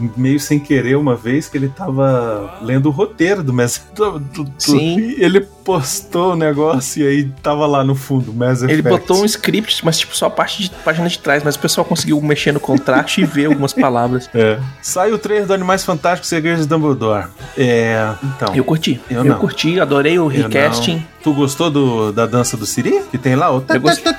Uhum. 0.01 0.11
meio 0.17 0.41
sem 0.41 0.59
querer, 0.59 0.97
uma 0.97 1.15
vez 1.15 1.47
que 1.49 1.59
ele 1.59 1.69
tava 1.69 2.59
lendo 2.63 2.87
o 2.87 2.91
roteiro 2.91 3.43
do 3.43 3.53
Mass 3.53 3.83
do, 3.95 4.19
Sim. 4.59 5.15
ele 5.19 5.41
postou 5.41 6.33
o 6.33 6.37
negócio 6.37 7.03
e 7.03 7.07
aí 7.07 7.25
tava 7.43 7.67
lá 7.67 7.85
no 7.85 7.95
fundo, 7.95 8.33
Mass 8.33 8.63
Ele 8.63 8.75
Effect. 8.75 8.89
botou 8.89 9.23
um 9.23 9.25
script, 9.25 9.85
mas 9.85 9.99
tipo 9.99 10.17
só 10.17 10.27
a 10.27 10.31
parte 10.31 10.63
de 10.63 10.71
página 10.71 11.09
de 11.09 11.19
trás, 11.19 11.43
mas 11.45 11.57
o 11.57 11.59
pessoal 11.59 11.85
conseguiu 11.85 12.21
mexer 12.23 12.53
no 12.53 12.61
contraste 12.61 13.21
e 13.21 13.25
ver 13.25 13.47
algumas 13.47 13.73
palavras. 13.73 14.29
É. 14.39 14.59
Sai 14.83 15.11
o 15.13 15.19
trailer 15.19 15.47
do 15.47 15.53
Animais 15.55 15.85
Fantásticos 15.85 16.29
Segredos 16.29 16.63
de 16.63 16.69
Dumbledore. 16.69 17.27
É. 17.57 18.13
Então. 18.23 18.55
Eu 18.55 18.63
curti. 18.65 19.01
Eu 19.11 19.19
Eu, 19.19 19.25
não. 19.25 19.39
curti, 19.39 19.81
adorei 19.81 20.19
o 20.19 20.23
eu 20.25 20.27
recasting. 20.29 20.97
não. 20.97 21.05
Tu 21.23 21.33
gostou 21.35 21.71
do, 21.71 22.13
da 22.13 22.27
dança 22.27 22.57
do 22.57 22.65
Siri? 22.65 23.03
Que 23.11 23.19
tem 23.19 23.35
lá? 23.35 23.51
O... 23.55 23.63
Eu 23.69 23.81
gostei. 23.81 24.13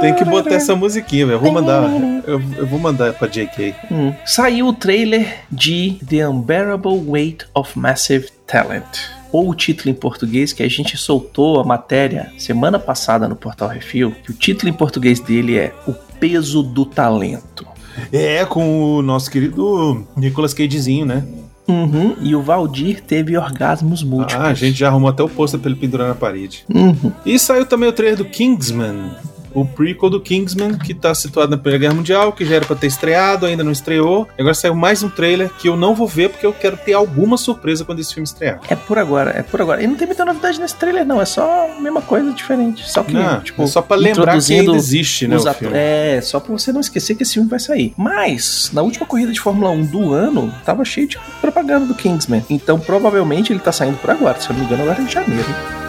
Tem 0.00 0.14
que 0.14 0.24
botar 0.24 0.54
essa 0.54 0.74
musiquinha, 0.74 1.26
velho. 1.26 1.36
Eu 1.36 1.40
vou 1.40 1.52
mandar. 1.52 1.82
Eu, 2.26 2.42
eu 2.56 2.66
vou 2.66 2.78
mandar 2.78 3.12
pra 3.14 3.28
JK. 3.28 3.74
Hum. 3.90 4.12
Saiu 4.24 4.68
o 4.68 4.72
trailer 4.72 5.44
de 5.50 5.98
The 6.08 6.28
Unbearable 6.28 7.02
Weight 7.06 7.46
of 7.54 7.78
Massive 7.78 8.28
Talent. 8.46 8.98
Ou 9.32 9.48
o 9.48 9.54
título 9.54 9.90
em 9.90 9.94
português, 9.94 10.52
que 10.52 10.62
a 10.62 10.68
gente 10.68 10.96
soltou 10.96 11.60
a 11.60 11.64
matéria 11.64 12.32
semana 12.36 12.78
passada 12.78 13.28
no 13.28 13.36
Portal 13.36 13.68
Refil, 13.68 14.12
que 14.24 14.32
o 14.32 14.34
título 14.34 14.68
em 14.68 14.72
português 14.72 15.20
dele 15.20 15.56
é 15.56 15.72
O 15.86 15.92
Peso 15.92 16.62
do 16.62 16.84
Talento. 16.84 17.66
É, 18.12 18.44
com 18.44 18.96
o 18.96 19.02
nosso 19.02 19.30
querido 19.30 20.06
Nicolas 20.16 20.54
Cagezinho, 20.54 21.06
né? 21.06 21.24
Uhum, 21.68 22.16
e 22.20 22.34
o 22.34 22.42
Valdir 22.42 23.00
teve 23.00 23.36
orgasmos 23.36 24.02
múltiplos. 24.02 24.44
Ah, 24.44 24.48
a 24.48 24.54
gente 24.54 24.76
já 24.76 24.88
arrumou 24.88 25.08
até 25.08 25.22
o 25.22 25.28
pôster 25.28 25.60
pra 25.60 25.70
ele 25.70 25.78
pendurar 25.78 26.08
na 26.08 26.16
parede. 26.16 26.64
Uhum. 26.68 27.12
E 27.24 27.38
saiu 27.38 27.64
também 27.64 27.88
o 27.88 27.92
trailer 27.92 28.18
do 28.18 28.24
Kingsman. 28.24 29.12
O 29.54 29.64
prequel 29.64 30.10
do 30.10 30.20
Kingsman, 30.20 30.78
que 30.78 30.94
tá 30.94 31.14
situado 31.14 31.50
na 31.50 31.56
Primeira 31.56 31.78
Guerra 31.82 31.94
Mundial, 31.94 32.32
que 32.32 32.44
já 32.44 32.56
era 32.56 32.64
pra 32.64 32.76
ter 32.76 32.86
estreado, 32.86 33.46
ainda 33.46 33.64
não 33.64 33.72
estreou. 33.72 34.28
Agora 34.38 34.54
saiu 34.54 34.74
mais 34.74 35.02
um 35.02 35.08
trailer 35.08 35.50
que 35.58 35.68
eu 35.68 35.76
não 35.76 35.94
vou 35.94 36.06
ver 36.06 36.30
porque 36.30 36.46
eu 36.46 36.52
quero 36.52 36.76
ter 36.76 36.92
alguma 36.92 37.36
surpresa 37.36 37.84
quando 37.84 38.00
esse 38.00 38.14
filme 38.14 38.24
estrear. 38.24 38.60
É 38.68 38.76
por 38.76 38.98
agora, 38.98 39.30
é 39.30 39.42
por 39.42 39.60
agora. 39.60 39.82
E 39.82 39.86
não 39.86 39.96
tem 39.96 40.06
muita 40.06 40.24
novidade 40.24 40.60
nesse 40.60 40.76
trailer, 40.76 41.04
não. 41.04 41.20
É 41.20 41.24
só 41.24 41.68
a 41.76 41.80
mesma 41.80 42.02
coisa, 42.02 42.32
diferente. 42.32 42.88
Só 42.88 43.02
que, 43.02 43.12
Não, 43.12 43.40
tipo, 43.40 43.62
é 43.62 43.66
só 43.66 43.82
pra 43.82 43.96
lembrar 43.96 44.38
que 44.40 44.54
ainda 44.54 44.72
existe, 44.72 45.26
né. 45.26 45.36
É, 45.72 46.20
só 46.22 46.40
pra 46.40 46.52
você 46.52 46.72
não 46.72 46.80
esquecer 46.80 47.14
que 47.14 47.22
esse 47.22 47.34
filme 47.34 47.48
vai 47.48 47.58
sair. 47.58 47.92
Mas, 47.96 48.70
na 48.72 48.82
última 48.82 49.06
corrida 49.06 49.32
de 49.32 49.40
Fórmula 49.40 49.70
1 49.70 49.86
do 49.86 50.12
ano, 50.12 50.52
tava 50.64 50.84
cheio 50.84 51.08
de 51.08 51.18
propaganda 51.40 51.86
do 51.86 51.94
Kingsman. 51.94 52.44
Então, 52.48 52.78
provavelmente, 52.78 53.52
ele 53.52 53.60
tá 53.60 53.72
saindo 53.72 53.98
por 53.98 54.10
agora. 54.10 54.40
Se 54.40 54.48
eu 54.48 54.52
não 54.54 54.60
me 54.60 54.66
engano, 54.66 54.82
agora 54.82 55.00
é 55.00 55.04
em 55.04 55.08
janeiro. 55.08 55.79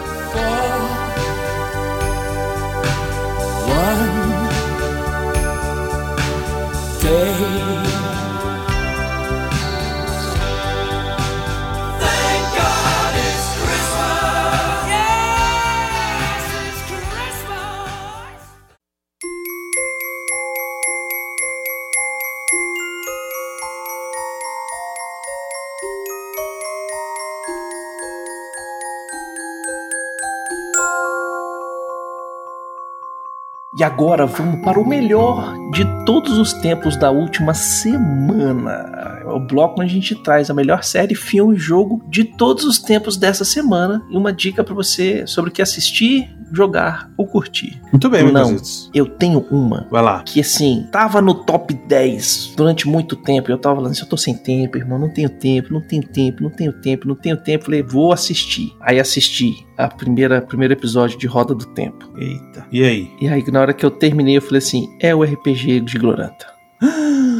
E 33.82 33.84
agora 33.84 34.26
vamos 34.26 34.60
para 34.62 34.78
o 34.78 34.86
melhor 34.88 35.56
de 35.72 35.84
todos 36.06 36.38
os 36.38 36.52
tempos 36.52 36.96
da 36.96 37.10
última 37.10 37.52
semana. 37.52 39.18
É 39.22 39.26
o 39.26 39.40
bloco 39.40 39.80
onde 39.80 39.90
a 39.90 39.94
gente 39.94 40.14
traz 40.22 40.48
a 40.48 40.54
melhor 40.54 40.84
série, 40.84 41.16
filme 41.16 41.56
e 41.56 41.58
jogo 41.58 42.00
de 42.08 42.22
todos 42.22 42.64
os 42.64 42.78
tempos 42.78 43.16
dessa 43.16 43.44
semana 43.44 44.00
e 44.08 44.16
uma 44.16 44.32
dica 44.32 44.62
para 44.62 44.72
você 44.72 45.26
sobre 45.26 45.50
o 45.50 45.52
que 45.52 45.60
assistir, 45.60 46.30
jogar 46.52 47.10
ou 47.16 47.26
curtir. 47.26 47.80
Muito 47.90 48.08
bem, 48.08 48.30
Não. 48.30 48.50
meus 48.50 48.88
Eu 48.94 49.06
tenho 49.06 49.40
uma 49.50 49.88
Vai 49.90 50.02
lá. 50.02 50.22
que 50.22 50.40
assim, 50.40 50.86
tava 50.92 51.20
no 51.20 51.34
top 51.34 51.74
10 51.74 52.52
durante 52.56 52.86
muito 52.86 53.16
tempo. 53.16 53.50
Eu 53.50 53.58
tava 53.58 53.74
falando 53.76 53.90
assim, 53.90 54.02
eu 54.02 54.08
tô 54.08 54.16
sem 54.16 54.34
tempo, 54.36 54.78
irmão, 54.78 54.96
não 54.96 55.08
tenho 55.12 55.28
tempo, 55.28 55.72
não 55.72 55.80
tenho 55.80 56.04
tempo, 56.04 56.40
não 56.40 56.50
tenho 56.50 56.72
tempo, 56.72 57.08
não 57.08 57.16
tenho 57.16 57.36
tempo. 57.36 57.64
Falei, 57.64 57.82
vou 57.82 58.12
assistir. 58.12 58.72
Aí 58.80 59.00
assisti 59.00 59.66
a 59.76 59.88
primeira 59.88 60.40
primeiro 60.40 60.74
episódio 60.74 61.18
de 61.18 61.26
Roda 61.26 61.54
do 61.54 61.66
Tempo. 61.66 62.10
Eita. 62.16 62.66
E 62.70 62.84
aí? 62.84 63.10
E 63.20 63.28
aí 63.28 63.44
na 63.50 63.60
hora 63.60 63.74
que 63.74 63.84
eu 63.84 63.90
terminei, 63.90 64.36
eu 64.36 64.42
falei 64.42 64.58
assim, 64.58 64.88
é 65.00 65.14
o 65.14 65.22
RPG 65.22 65.80
de 65.80 65.98
Gloranta. 65.98 66.46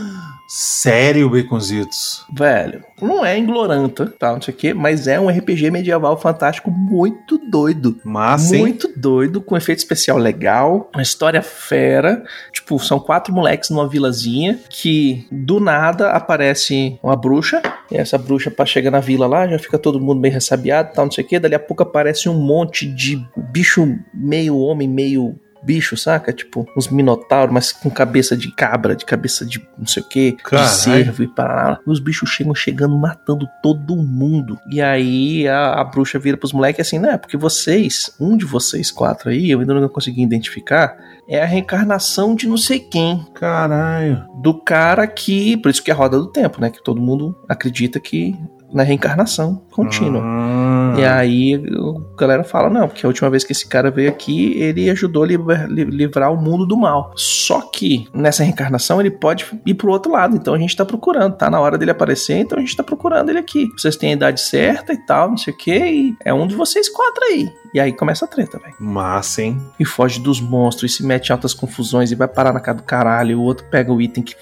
Sério, 0.55 1.31
Baconzitos? 1.31 2.27
Velho, 2.31 2.85
não 3.01 3.25
é 3.25 3.39
em 3.39 3.47
Gloranta, 3.47 4.13
tá, 4.19 4.35
não 4.35 4.43
sei 4.43 4.53
o 4.53 4.57
quê, 4.57 4.75
mas 4.75 5.07
é 5.07 5.19
um 5.19 5.31
RPG 5.31 5.71
medieval 5.71 6.15
fantástico 6.19 6.71
muito 6.71 7.39
doido. 7.39 7.99
Massa, 8.05 8.55
hein? 8.55 8.61
Muito 8.61 8.93
doido, 8.95 9.41
com 9.41 9.57
efeito 9.57 9.79
especial 9.79 10.19
legal, 10.19 10.91
uma 10.93 11.03
história 11.03 11.41
fera. 11.41 12.23
Tipo, 12.53 12.79
são 12.79 13.01
quatro 13.01 13.33
moleques 13.33 13.71
numa 13.71 13.89
vilazinha 13.89 14.61
que 14.69 15.27
do 15.33 15.59
nada 15.59 16.11
aparece 16.11 16.99
uma 17.03 17.17
bruxa. 17.17 17.63
E 17.91 17.97
essa 17.97 18.19
bruxa 18.19 18.51
pra 18.51 18.67
chegar 18.67 18.91
na 18.91 19.01
vila 19.01 19.27
lá, 19.27 19.49
já 19.49 19.59
fica 19.59 19.79
todo 19.79 19.99
mundo 19.99 20.21
meio 20.21 20.35
ressabiado, 20.35 20.93
tal, 20.93 21.07
não 21.07 21.13
sei 21.13 21.25
o 21.25 21.27
que. 21.27 21.41
Dali 21.41 21.55
a 21.55 21.59
pouco 21.59 21.83
aparece 21.83 22.29
um 22.29 22.35
monte 22.35 22.87
de 22.87 23.27
bicho 23.51 23.99
meio 24.13 24.59
homem, 24.59 24.87
meio 24.87 25.35
bicho, 25.63 25.97
saca? 25.97 26.33
Tipo, 26.33 26.67
uns 26.77 26.89
minotauros, 26.89 27.53
mas 27.53 27.73
com 27.73 27.91
cabeça 27.91 28.37
de 28.37 28.51
cabra, 28.53 28.97
de 28.97 29.05
cabeça 29.05 29.45
de 29.45 29.67
não 29.79 29.87
sei 29.87 30.03
o 30.03 30.09
que, 30.09 30.37
de 30.51 30.69
cervo 30.69 31.23
e 31.23 31.29
parará. 31.29 31.79
E 31.87 31.91
os 31.91 32.01
bichos 32.01 32.31
chegam 32.31 32.55
chegando, 32.55 32.97
matando 32.97 33.49
todo 33.63 33.97
mundo. 33.97 34.59
E 34.71 34.81
aí 34.81 35.47
a, 35.49 35.81
a 35.81 35.85
bruxa 35.85 36.19
vira 36.19 36.37
pros 36.37 36.53
moleques 36.53 36.87
assim, 36.87 36.99
né? 36.99 37.17
Porque 37.17 37.37
vocês, 37.37 38.15
um 38.21 38.37
de 38.37 38.45
vocês 38.45 38.91
quatro 38.91 39.31
aí, 39.31 39.51
eu 39.51 39.61
ainda 39.61 39.75
não 39.75 39.89
consegui 39.89 40.23
identificar, 40.23 40.97
é 41.29 41.43
a 41.43 41.47
reencarnação 41.47 42.35
de 42.35 42.49
não 42.49 42.57
sei 42.57 42.81
quem. 42.81 43.25
Caralho. 43.35 44.25
Do 44.43 44.55
cara 44.55 45.07
que. 45.07 45.57
Por 45.57 45.71
isso 45.71 45.83
que 45.83 45.91
é 45.91 45.95
a 45.95 45.97
roda 45.97 46.19
do 46.19 46.27
tempo, 46.27 46.61
né? 46.61 46.71
Que 46.71 46.83
todo 46.83 47.01
mundo 47.01 47.37
acredita 47.49 48.01
que 48.01 48.37
na 48.73 48.83
reencarnação 48.83 49.63
contínua. 49.71 50.23
Ah. 50.25 50.72
E 50.99 51.05
aí 51.05 51.55
a 51.55 52.17
galera 52.17 52.45
fala, 52.45 52.69
não, 52.71 52.89
porque 52.89 53.05
a 53.05 53.09
última 53.09 53.31
vez 53.31 53.45
que 53.45 53.53
esse 53.53 53.67
cara 53.67 53.91
veio 53.91 54.09
aqui, 54.09 54.55
ele 54.59 54.89
ajudou 54.91 55.25
a 55.25 55.27
livrar 55.27 56.33
o 56.33 56.37
mundo 56.37 56.67
do 56.67 56.77
mal. 56.77 57.13
Só 57.17 57.61
que 57.61 58.09
nessa 58.15 58.43
reencarnação 58.45 59.01
ele 59.01 59.11
pode 59.11 59.47
ir 59.67 59.75
pro 59.75 59.91
outro 59.91 60.13
lado, 60.13 60.37
então 60.37 60.55
a 60.55 60.59
gente 60.59 60.77
tá 60.77 60.85
procurando, 60.85 61.37
tá 61.37 61.51
na 61.51 61.61
hora 61.61 61.79
dele 61.79 61.91
aparecer, 61.91 62.39
então 62.39 62.59
a 62.59 62.61
gente 62.61 62.77
tá 62.77 62.83
procurando 62.83 63.31
ele 63.31 63.39
aqui. 63.39 63.69
Vocês 63.77 63.97
têm 63.97 64.11
a 64.11 64.15
idade 64.15 64.41
certa 64.41 64.93
e 64.93 64.99
tal, 64.99 65.31
não 65.31 65.37
sei 65.37 65.53
o 65.53 65.57
que, 65.57 65.77
e 65.77 66.17
é 66.25 66.33
um 66.33 66.47
de 66.47 66.55
vocês 66.55 66.89
quatro 66.89 67.25
aí. 67.25 67.51
E 67.75 67.81
aí 67.81 67.93
começa 67.93 68.25
a 68.25 68.29
treta, 68.29 68.59
velho. 68.59 68.75
Massa, 68.79 69.43
hein? 69.43 69.61
E 69.81 69.85
foge 69.85 70.21
dos 70.21 70.41
monstros, 70.41 70.93
e 70.93 70.95
se 70.97 71.07
mete 71.07 71.31
em 71.31 71.33
altas 71.33 71.55
confusões 71.55 72.13
e 72.13 72.15
vai 72.15 72.29
parar 72.29 72.53
na 72.53 72.61
casa 72.61 72.79
do 72.79 72.85
caralho, 72.85 73.31
e 73.31 73.35
o 73.35 73.41
outro 73.41 73.65
pega 73.71 73.93
o 73.93 74.01
item 74.01 74.23
que 74.23 74.35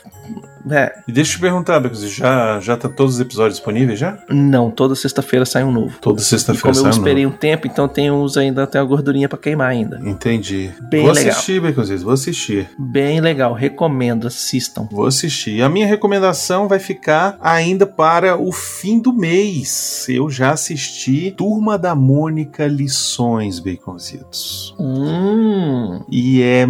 É, 0.70 0.92
E 1.06 1.12
deixa 1.12 1.32
eu 1.32 1.36
te 1.36 1.40
perguntar, 1.40 1.80
Becos, 1.80 2.00
já, 2.10 2.58
já 2.60 2.76
tá 2.76 2.88
todos 2.88 3.14
os 3.14 3.20
episódios 3.20 3.54
disponíveis 3.56 3.98
já? 3.98 4.18
não, 4.28 4.70
toda 4.70 4.94
sexta-feira 4.94 5.44
sai 5.44 5.64
um 5.64 5.70
novo. 5.72 5.96
Toda 6.00 6.20
sexta-feira 6.20 6.60
como 6.62 6.74
eu 6.76 6.82
sai 6.82 6.90
um 6.92 6.96
esperei 7.02 7.24
novo. 7.24 7.34
um 7.36 7.38
tempo, 7.38 7.66
então 7.66 7.88
tem 7.88 8.10
uns 8.10 8.36
ainda, 8.36 8.66
tem 8.66 8.80
a 8.80 8.84
gordurinha 8.84 9.28
pra 9.28 9.38
queimar 9.38 9.68
ainda. 9.70 10.00
Entendi. 10.04 10.70
Bem 10.90 11.04
vou 11.04 11.12
legal. 11.12 11.32
assistir, 11.32 11.60
Becositos, 11.60 12.02
vou 12.02 12.12
assistir. 12.12 12.68
Bem 12.78 13.20
legal, 13.20 13.52
recomendo, 13.54 14.26
assistam. 14.26 14.88
Vou 14.90 15.06
assistir. 15.06 15.62
A 15.62 15.68
minha 15.68 15.86
recomendação 15.86 16.68
vai 16.68 16.78
ficar 16.78 17.38
ainda 17.40 17.86
para 17.86 18.36
o 18.36 18.52
fim 18.52 19.00
do 19.00 19.12
mês. 19.12 20.06
Eu 20.08 20.28
já 20.30 20.52
assisti 20.52 21.32
Turma 21.36 21.78
da 21.78 21.94
Mônica 21.94 22.66
Lições, 22.66 23.58
Baconzitos. 23.60 24.74
Hum, 24.78 26.02
E 26.10 26.42
é 26.42 26.66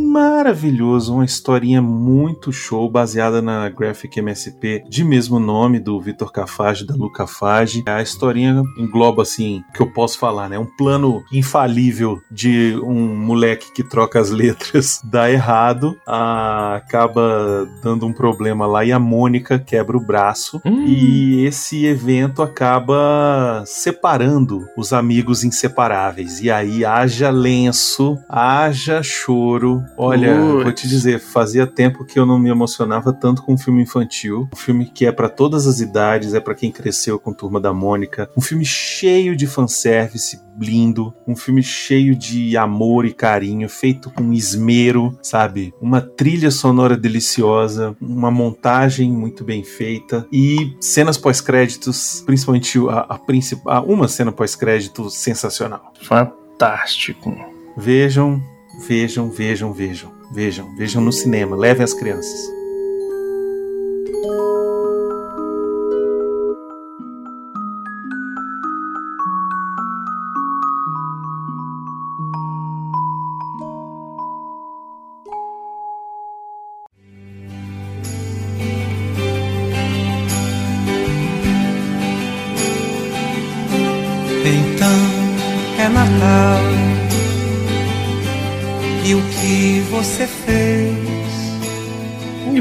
maravilhoso, 0.00 1.14
uma 1.14 1.24
historinha 1.24 1.80
muito 1.82 2.52
show, 2.52 2.88
baseada 2.90 3.40
na 3.40 3.68
Graphic 3.68 4.18
MSP 4.18 4.84
de 4.88 5.04
mesmo 5.04 5.38
nome, 5.38 5.78
do 5.78 6.00
Vitor 6.00 6.32
Cafage, 6.32 6.86
da 6.86 6.94
Luca 6.94 7.26
Fage. 7.26 7.82
A 7.86 8.02
historinha 8.02 8.62
engloba, 8.76 9.22
assim, 9.22 9.62
que 9.74 9.80
eu 9.80 9.92
posso 9.92 10.18
falar, 10.18 10.48
né? 10.48 10.58
Um 10.58 10.66
plano 10.66 11.22
infalível 11.32 12.20
de 12.30 12.78
um 12.82 13.14
moleque 13.16 13.72
que 13.72 13.82
troca 13.82 14.18
as 14.18 14.30
letras 14.30 15.00
dá 15.04 15.30
errado, 15.30 15.96
ah, 16.06 16.76
acaba 16.76 17.68
dando 17.82 18.06
um 18.06 18.12
problema 18.12 18.66
lá 18.66 18.84
e 18.84 18.92
a 18.92 18.98
Mônica 18.98 19.58
quebra 19.58 19.96
o 19.96 20.04
braço. 20.04 20.60
Hum. 20.64 20.84
E 20.86 21.44
esse 21.44 21.84
evento 21.86 22.42
acaba 22.42 23.62
separando 23.66 24.66
os 24.76 24.92
amigos 24.92 25.44
inseparáveis. 25.44 26.40
E 26.40 26.50
aí 26.50 26.84
haja 26.84 27.30
lenço, 27.30 28.18
haja 28.28 29.02
choro. 29.02 29.82
Olha, 30.02 30.40
vou 30.40 30.72
te 30.72 30.88
dizer, 30.88 31.20
fazia 31.20 31.66
tempo 31.66 32.06
que 32.06 32.18
eu 32.18 32.24
não 32.24 32.38
me 32.38 32.48
emocionava 32.48 33.12
tanto 33.12 33.42
com 33.42 33.52
um 33.52 33.58
filme 33.58 33.82
infantil. 33.82 34.48
Um 34.50 34.56
filme 34.56 34.86
que 34.86 35.04
é 35.04 35.12
pra 35.12 35.28
todas 35.28 35.66
as 35.66 35.78
idades, 35.80 36.32
é 36.32 36.40
pra 36.40 36.54
quem 36.54 36.72
cresceu 36.72 37.18
com 37.18 37.34
Turma 37.34 37.60
da 37.60 37.70
Mônica. 37.70 38.30
Um 38.34 38.40
filme 38.40 38.64
cheio 38.64 39.36
de 39.36 39.46
fanservice, 39.46 40.40
lindo. 40.58 41.12
Um 41.28 41.36
filme 41.36 41.62
cheio 41.62 42.16
de 42.16 42.56
amor 42.56 43.04
e 43.04 43.12
carinho, 43.12 43.68
feito 43.68 44.10
com 44.10 44.32
esmero, 44.32 45.18
sabe? 45.22 45.74
Uma 45.82 46.00
trilha 46.00 46.50
sonora 46.50 46.96
deliciosa, 46.96 47.94
uma 48.00 48.30
montagem 48.30 49.12
muito 49.12 49.44
bem 49.44 49.62
feita 49.62 50.26
e 50.32 50.74
cenas 50.80 51.18
pós-créditos, 51.18 52.22
principalmente 52.24 52.78
a, 52.88 53.00
a 53.00 53.18
principal, 53.18 53.84
uma 53.84 54.08
cena 54.08 54.32
pós-crédito 54.32 55.10
sensacional. 55.10 55.92
fantástico. 56.00 57.34
Vejam, 57.76 58.42
vejam, 58.80 59.30
vejam, 59.30 59.72
vejam, 59.72 60.12
vejam, 60.32 60.74
vejam 60.76 61.02
no 61.02 61.12
cinema, 61.12 61.56
levem 61.56 61.84
as 61.84 61.94
crianças. 61.94 62.59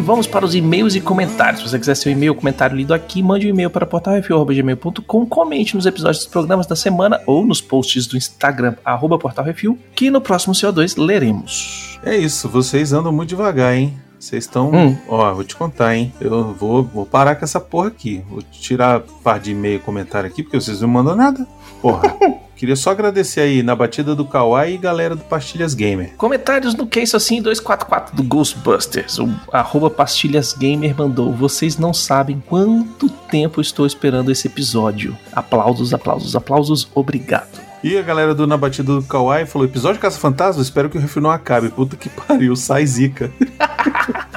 Vamos 0.09 0.25
para 0.25 0.43
os 0.43 0.55
e-mails 0.55 0.95
e 0.95 1.01
comentários. 1.01 1.61
Se 1.61 1.69
você 1.69 1.77
quiser 1.77 1.93
seu 1.93 2.11
e-mail 2.11 2.31
ou 2.31 2.35
comentário 2.35 2.75
lido 2.75 2.95
aqui, 2.95 3.21
mande 3.21 3.45
um 3.45 3.49
e-mail 3.51 3.69
para 3.69 3.85
portalrefil.gmail.com, 3.85 5.25
comente 5.27 5.75
nos 5.75 5.85
episódios 5.85 6.23
dos 6.23 6.27
programas 6.27 6.65
da 6.65 6.75
semana 6.75 7.21
ou 7.27 7.45
nos 7.45 7.61
posts 7.61 8.07
do 8.07 8.17
Instagram, 8.17 8.73
arroba 8.83 9.19
portalrefil, 9.19 9.77
que 9.93 10.09
no 10.09 10.19
próximo 10.19 10.55
CO2 10.55 10.97
leremos. 10.97 11.99
É 12.03 12.17
isso, 12.17 12.49
vocês 12.49 12.91
andam 12.91 13.11
muito 13.11 13.29
devagar, 13.29 13.75
hein? 13.75 13.99
Vocês 14.19 14.45
estão. 14.45 14.71
Hum. 14.73 14.97
Ó, 15.07 15.31
vou 15.31 15.43
te 15.43 15.55
contar, 15.55 15.95
hein? 15.95 16.11
Eu 16.19 16.55
vou, 16.55 16.83
vou 16.83 17.05
parar 17.05 17.35
com 17.35 17.45
essa 17.45 17.59
porra 17.59 17.89
aqui. 17.89 18.23
Vou 18.27 18.41
tirar 18.41 18.95
a 18.95 18.99
parte 18.99 19.43
de 19.43 19.51
e-mail 19.51 19.75
e 19.75 19.79
comentário 19.79 20.27
aqui, 20.27 20.41
porque 20.41 20.59
vocês 20.59 20.81
não 20.81 20.89
mandam 20.89 21.15
nada. 21.15 21.47
Porra. 21.83 22.17
Queria 22.59 22.75
só 22.75 22.89
agradecer 22.91 23.39
aí 23.39 23.63
na 23.63 23.73
batida 23.73 24.13
do 24.13 24.25
Kawaii 24.25 24.75
e 24.75 24.77
galera 24.77 25.15
do 25.15 25.23
Pastilhas 25.23 25.73
Gamer. 25.73 26.11
Comentários 26.17 26.75
no 26.75 26.89
Isso 26.93 27.15
Assim 27.15 27.41
244 27.41 28.13
do 28.13 28.21
Ghostbusters. 28.21 29.17
O 29.17 29.33
arroba 29.49 29.89
Pastilhas 29.89 30.51
Gamer 30.51 30.93
mandou. 30.93 31.31
Vocês 31.31 31.77
não 31.77 31.93
sabem 31.93 32.43
quanto 32.45 33.07
tempo 33.07 33.61
estou 33.61 33.85
esperando 33.85 34.29
esse 34.29 34.47
episódio. 34.47 35.17
Aplausos, 35.31 35.93
aplausos, 35.93 36.35
aplausos. 36.35 36.85
Obrigado. 36.93 37.61
E 37.81 37.97
a 37.97 38.01
galera 38.01 38.35
do 38.35 38.45
Na 38.45 38.57
Batida 38.57 38.93
do 38.93 39.03
Kawaii 39.03 39.45
falou: 39.45 39.65
episódio 39.65 40.01
Caça 40.01 40.19
Fantasma, 40.19 40.61
espero 40.61 40.89
que 40.89 40.97
o 40.97 41.01
refil 41.01 41.21
não 41.21 41.31
acabe. 41.31 41.69
Puta 41.69 41.95
que 41.95 42.09
pariu, 42.27 42.57
sai 42.57 42.85
zica. 42.85 43.31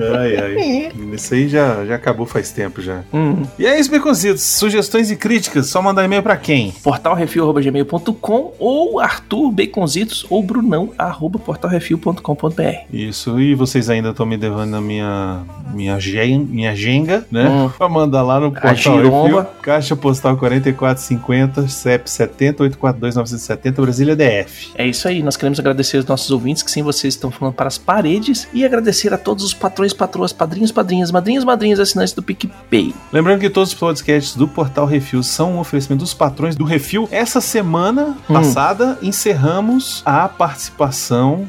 ai, 0.00 0.36
ai. 0.36 0.92
Isso 1.12 1.34
aí 1.34 1.48
já, 1.48 1.84
já 1.84 1.94
acabou 1.94 2.26
faz 2.26 2.50
tempo 2.50 2.80
já. 2.80 3.02
Hum. 3.12 3.42
E 3.58 3.66
é 3.66 3.78
isso, 3.78 3.90
Beconzitos. 3.90 4.42
Sugestões 4.42 5.10
e 5.10 5.16
críticas, 5.16 5.66
só 5.66 5.80
mandar 5.82 6.04
e-mail 6.04 6.22
pra 6.22 6.36
quem? 6.36 6.72
portalrefil.gmail.com 6.82 8.54
ou 8.58 9.00
Arthur 9.00 9.50
Baconzitos 9.50 10.26
ou 10.28 10.42
Brunão 10.42 10.92
arroba 10.96 11.38
portalrefil.com.br. 11.38 12.62
Isso, 12.92 13.40
e 13.40 13.54
vocês 13.54 13.90
ainda 13.90 14.10
estão 14.10 14.26
me 14.26 14.36
devendo 14.36 14.76
a 14.76 14.80
minha, 14.80 15.42
minha, 15.72 15.98
gen, 15.98 16.40
minha 16.40 16.74
genga, 16.74 17.26
né? 17.30 17.48
Hum. 17.48 17.70
Pra 17.76 17.88
mandar 17.88 18.22
lá 18.22 18.40
no 18.40 18.52
portal. 18.52 18.96
Refil, 18.98 19.46
Caixa 19.62 19.96
Postal 19.96 20.36
4450, 20.36 21.68
CEP 21.68 22.10
70 22.10 22.62
842 22.64 23.16
970, 23.16 23.82
Brasília 23.82 24.16
DF. 24.16 24.72
É 24.74 24.86
isso 24.86 25.08
aí, 25.08 25.22
nós 25.22 25.36
queremos 25.36 25.58
agradecer 25.58 25.98
aos 25.98 26.06
nossos 26.06 26.30
ouvintes 26.30 26.62
que 26.62 26.70
sem 26.70 26.82
vocês 26.82 27.14
estão 27.14 27.30
falando 27.30 27.54
para 27.54 27.68
as 27.68 27.78
paredes 27.78 28.48
e 28.52 28.64
agradecer 28.64 29.12
a 29.12 29.18
todos 29.18 29.44
os 29.44 29.54
patrões, 29.54 29.87
patroas, 29.92 30.32
padrinhos, 30.32 30.72
padrinhas, 30.72 31.10
madrinhas, 31.10 31.44
madrinhas, 31.44 31.80
assinantes 31.80 32.12
do 32.14 32.22
PicPay. 32.22 32.94
Lembrando 33.12 33.40
que 33.40 33.50
todos 33.50 33.70
os 33.70 33.74
podcasts 33.78 34.34
do 34.36 34.46
Portal 34.48 34.86
Refil 34.86 35.22
são 35.22 35.54
um 35.54 35.58
oferecimento 35.58 36.00
dos 36.00 36.14
patrões 36.14 36.56
do 36.56 36.64
Refil. 36.64 37.08
Essa 37.10 37.40
semana 37.40 38.16
Hum. 38.28 38.32
passada 38.34 38.98
encerramos 39.02 40.02
a 40.04 40.28
participação 40.28 41.46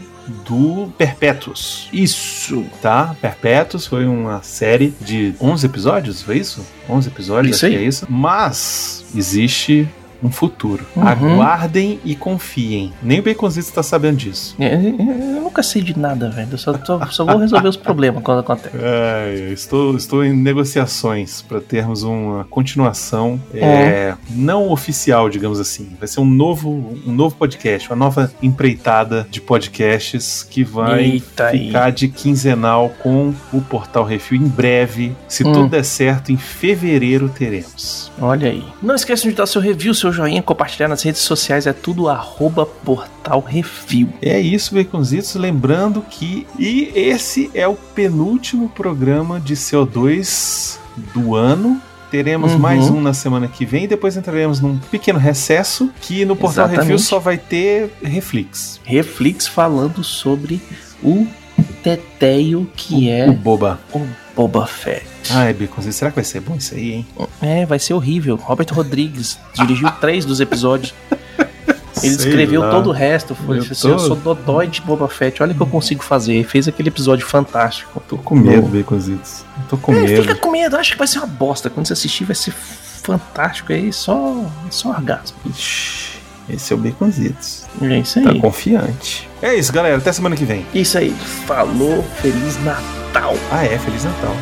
do 0.47 0.91
Perpétuos. 0.97 1.89
Isso. 1.91 2.63
Tá? 2.81 3.15
Perpétuos 3.19 3.87
foi 3.87 4.05
uma 4.05 4.43
série 4.43 4.93
de 5.01 5.33
11 5.41 5.65
episódios, 5.65 6.21
foi 6.21 6.37
isso? 6.37 6.63
11 6.87 7.07
episódios, 7.07 7.55
Isso 7.55 7.65
acho 7.65 7.73
que 7.73 7.79
aí. 7.79 7.83
é 7.83 7.87
isso. 7.87 8.05
Mas 8.09 9.03
existe 9.15 9.87
um 10.21 10.31
futuro. 10.31 10.85
Uhum. 10.95 11.07
Aguardem 11.07 11.99
e 12.03 12.15
confiem. 12.15 12.91
Nem 13.01 13.19
o 13.19 13.23
Baconzito 13.23 13.69
está 13.69 13.81
sabendo 13.83 14.17
disso. 14.17 14.55
É, 14.59 14.65
é, 14.67 14.77
Eu 14.77 15.41
nunca 15.41 15.63
sei 15.63 15.81
de 15.81 15.97
nada, 15.97 16.29
velho. 16.29 16.49
Eu 16.51 16.57
só, 16.57 16.73
só, 16.83 17.05
só 17.07 17.25
vou 17.25 17.37
resolver 17.37 17.67
os 17.67 17.77
problemas 17.77 18.21
quando 18.23 18.39
acontece. 18.39 18.75
É, 18.77 19.49
estou, 19.51 19.95
estou 19.95 20.23
em 20.23 20.33
negociações 20.33 21.41
para 21.41 21.59
termos 21.61 22.03
uma 22.03 22.45
continuação 22.45 23.39
é, 23.53 24.13
não 24.29 24.69
oficial, 24.69 25.29
digamos 25.29 25.59
assim. 25.59 25.89
Vai 25.99 26.07
ser 26.07 26.19
um 26.19 26.25
novo, 26.25 26.95
um 27.05 27.11
novo 27.11 27.35
podcast, 27.35 27.89
uma 27.89 27.95
nova 27.95 28.31
empreitada 28.41 29.27
de 29.29 29.41
podcasts 29.41 30.43
que 30.43 30.63
vai 30.63 31.03
Eita 31.05 31.47
aí. 31.47 31.67
ficar 31.67 31.91
de 31.91 32.07
quinzenal 32.07 32.89
com 33.01 33.33
o 33.53 33.61
Portal 33.61 34.03
Refil 34.03 34.37
em 34.41 34.47
breve. 34.47 35.15
Se 35.27 35.43
Hum. 35.47 35.53
tudo 35.53 35.69
der 35.69 35.83
certo, 35.85 36.31
em 36.31 36.37
fevereiro 36.37 37.29
teremos. 37.29 38.11
Olha 38.21 38.49
aí. 38.49 38.63
Não 38.81 38.93
esqueçam 38.95 39.29
de 39.29 39.35
dar 39.37 39.45
seu 39.47 39.61
review, 39.61 39.93
seu 39.93 40.08
joinha, 40.11 40.41
compartilhar 40.41 40.87
nas 40.87 41.01
redes 41.03 41.21
sociais. 41.21 41.65
É 41.67 41.73
tudo 41.73 42.07
arroba 42.09 42.65
portal 42.65 43.39
refil. 43.45 44.09
É 44.21 44.39
isso, 44.39 44.73
Baconzitos. 44.75 45.35
Lembrando 45.35 46.01
que. 46.09 46.45
E 46.57 46.91
esse 46.95 47.49
é 47.53 47.67
o 47.67 47.75
penúltimo 47.75 48.69
programa 48.69 49.39
de 49.39 49.55
CO2 49.55 50.77
do 51.13 51.35
ano. 51.35 51.81
Teremos 52.11 52.53
Uhum. 52.53 52.59
mais 52.59 52.89
um 52.89 52.99
na 52.99 53.13
semana 53.13 53.47
que 53.47 53.65
vem 53.65 53.83
e 53.83 53.87
depois 53.87 54.17
entraremos 54.17 54.59
num 54.59 54.77
pequeno 54.77 55.19
recesso 55.19 55.91
que 56.01 56.25
no 56.25 56.35
Portal 56.35 56.65
Exatamente. 56.65 56.91
Refil 56.91 56.99
só 56.99 57.19
vai 57.19 57.37
ter 57.37 57.91
Reflex. 58.03 58.81
Reflex 58.83 59.47
falando 59.47 60.03
sobre 60.03 60.59
o 61.03 61.27
teteio 61.83 62.67
que 62.75 63.09
é 63.09 63.29
O 63.29 63.33
Boba. 63.33 63.79
o 63.93 64.07
Boba 64.35 64.65
Fett. 64.65 65.05
Ai, 65.31 65.53
Baconzitos, 65.53 65.95
será 65.97 66.11
que 66.11 66.15
vai 66.15 66.23
ser 66.23 66.39
bom 66.41 66.55
isso 66.55 66.73
aí, 66.73 66.91
hein? 66.93 67.07
É, 67.41 67.65
vai 67.65 67.77
ser 67.79 67.93
horrível. 67.93 68.35
Robert 68.35 68.67
Rodrigues 68.73 69.37
dirigiu 69.55 69.89
três 70.01 70.25
dos 70.25 70.39
episódios. 70.39 70.93
Ele 72.01 72.15
Sei 72.15 72.27
escreveu 72.29 72.61
lá. 72.61 72.71
todo 72.71 72.89
o 72.89 72.93
resto. 72.93 73.35
Foi 73.35 73.57
Eu 73.57 73.61
assim, 73.63 73.73
tô- 73.75 73.89
eu 73.89 73.99
sou 73.99 74.15
dodói 74.15 74.67
de 74.67 74.79
Boba 74.81 75.09
Fett. 75.09 75.43
Olha 75.43 75.51
o 75.51 75.55
que 75.55 75.61
eu 75.61 75.67
consigo 75.67 76.01
fazer. 76.01 76.33
Ele 76.35 76.43
fez 76.45 76.65
aquele 76.67 76.87
episódio 76.87 77.25
fantástico. 77.27 78.01
Tô 78.07 78.17
com 78.17 78.35
medo, 78.35 78.67
Baconzitos. 78.69 79.43
Tô 79.69 79.75
com 79.77 79.93
É, 79.93 80.01
medo. 80.03 80.21
fica 80.21 80.35
com 80.35 80.49
medo. 80.49 80.77
Acho 80.77 80.93
que 80.93 80.97
vai 80.97 81.07
ser 81.07 81.17
uma 81.17 81.27
bosta. 81.27 81.69
Quando 81.69 81.87
você 81.87 81.93
assistir, 81.93 82.23
vai 82.23 82.35
ser 82.35 82.51
fantástico. 82.51 83.73
Aí 83.73 83.91
só, 83.91 84.45
só 84.69 84.89
orgasmo. 84.91 85.35
Ixi, 85.45 86.19
esse 86.49 86.71
é 86.71 86.75
o 86.75 86.79
Baconzitos. 86.79 87.65
É 87.81 87.99
isso 87.99 88.23
Tá 88.23 88.29
aí. 88.31 88.39
confiante. 88.39 89.29
É 89.41 89.55
isso, 89.55 89.73
galera. 89.73 89.97
Até 89.97 90.13
semana 90.13 90.37
que 90.37 90.45
vem. 90.45 90.65
Isso 90.73 90.97
aí. 90.97 91.11
Falou. 91.45 92.01
Feliz. 92.21 92.57
Natal. 92.63 93.35
Ah, 93.51 93.65
é, 93.65 93.77
Feliz 93.77 94.05
Natal. 94.05 94.35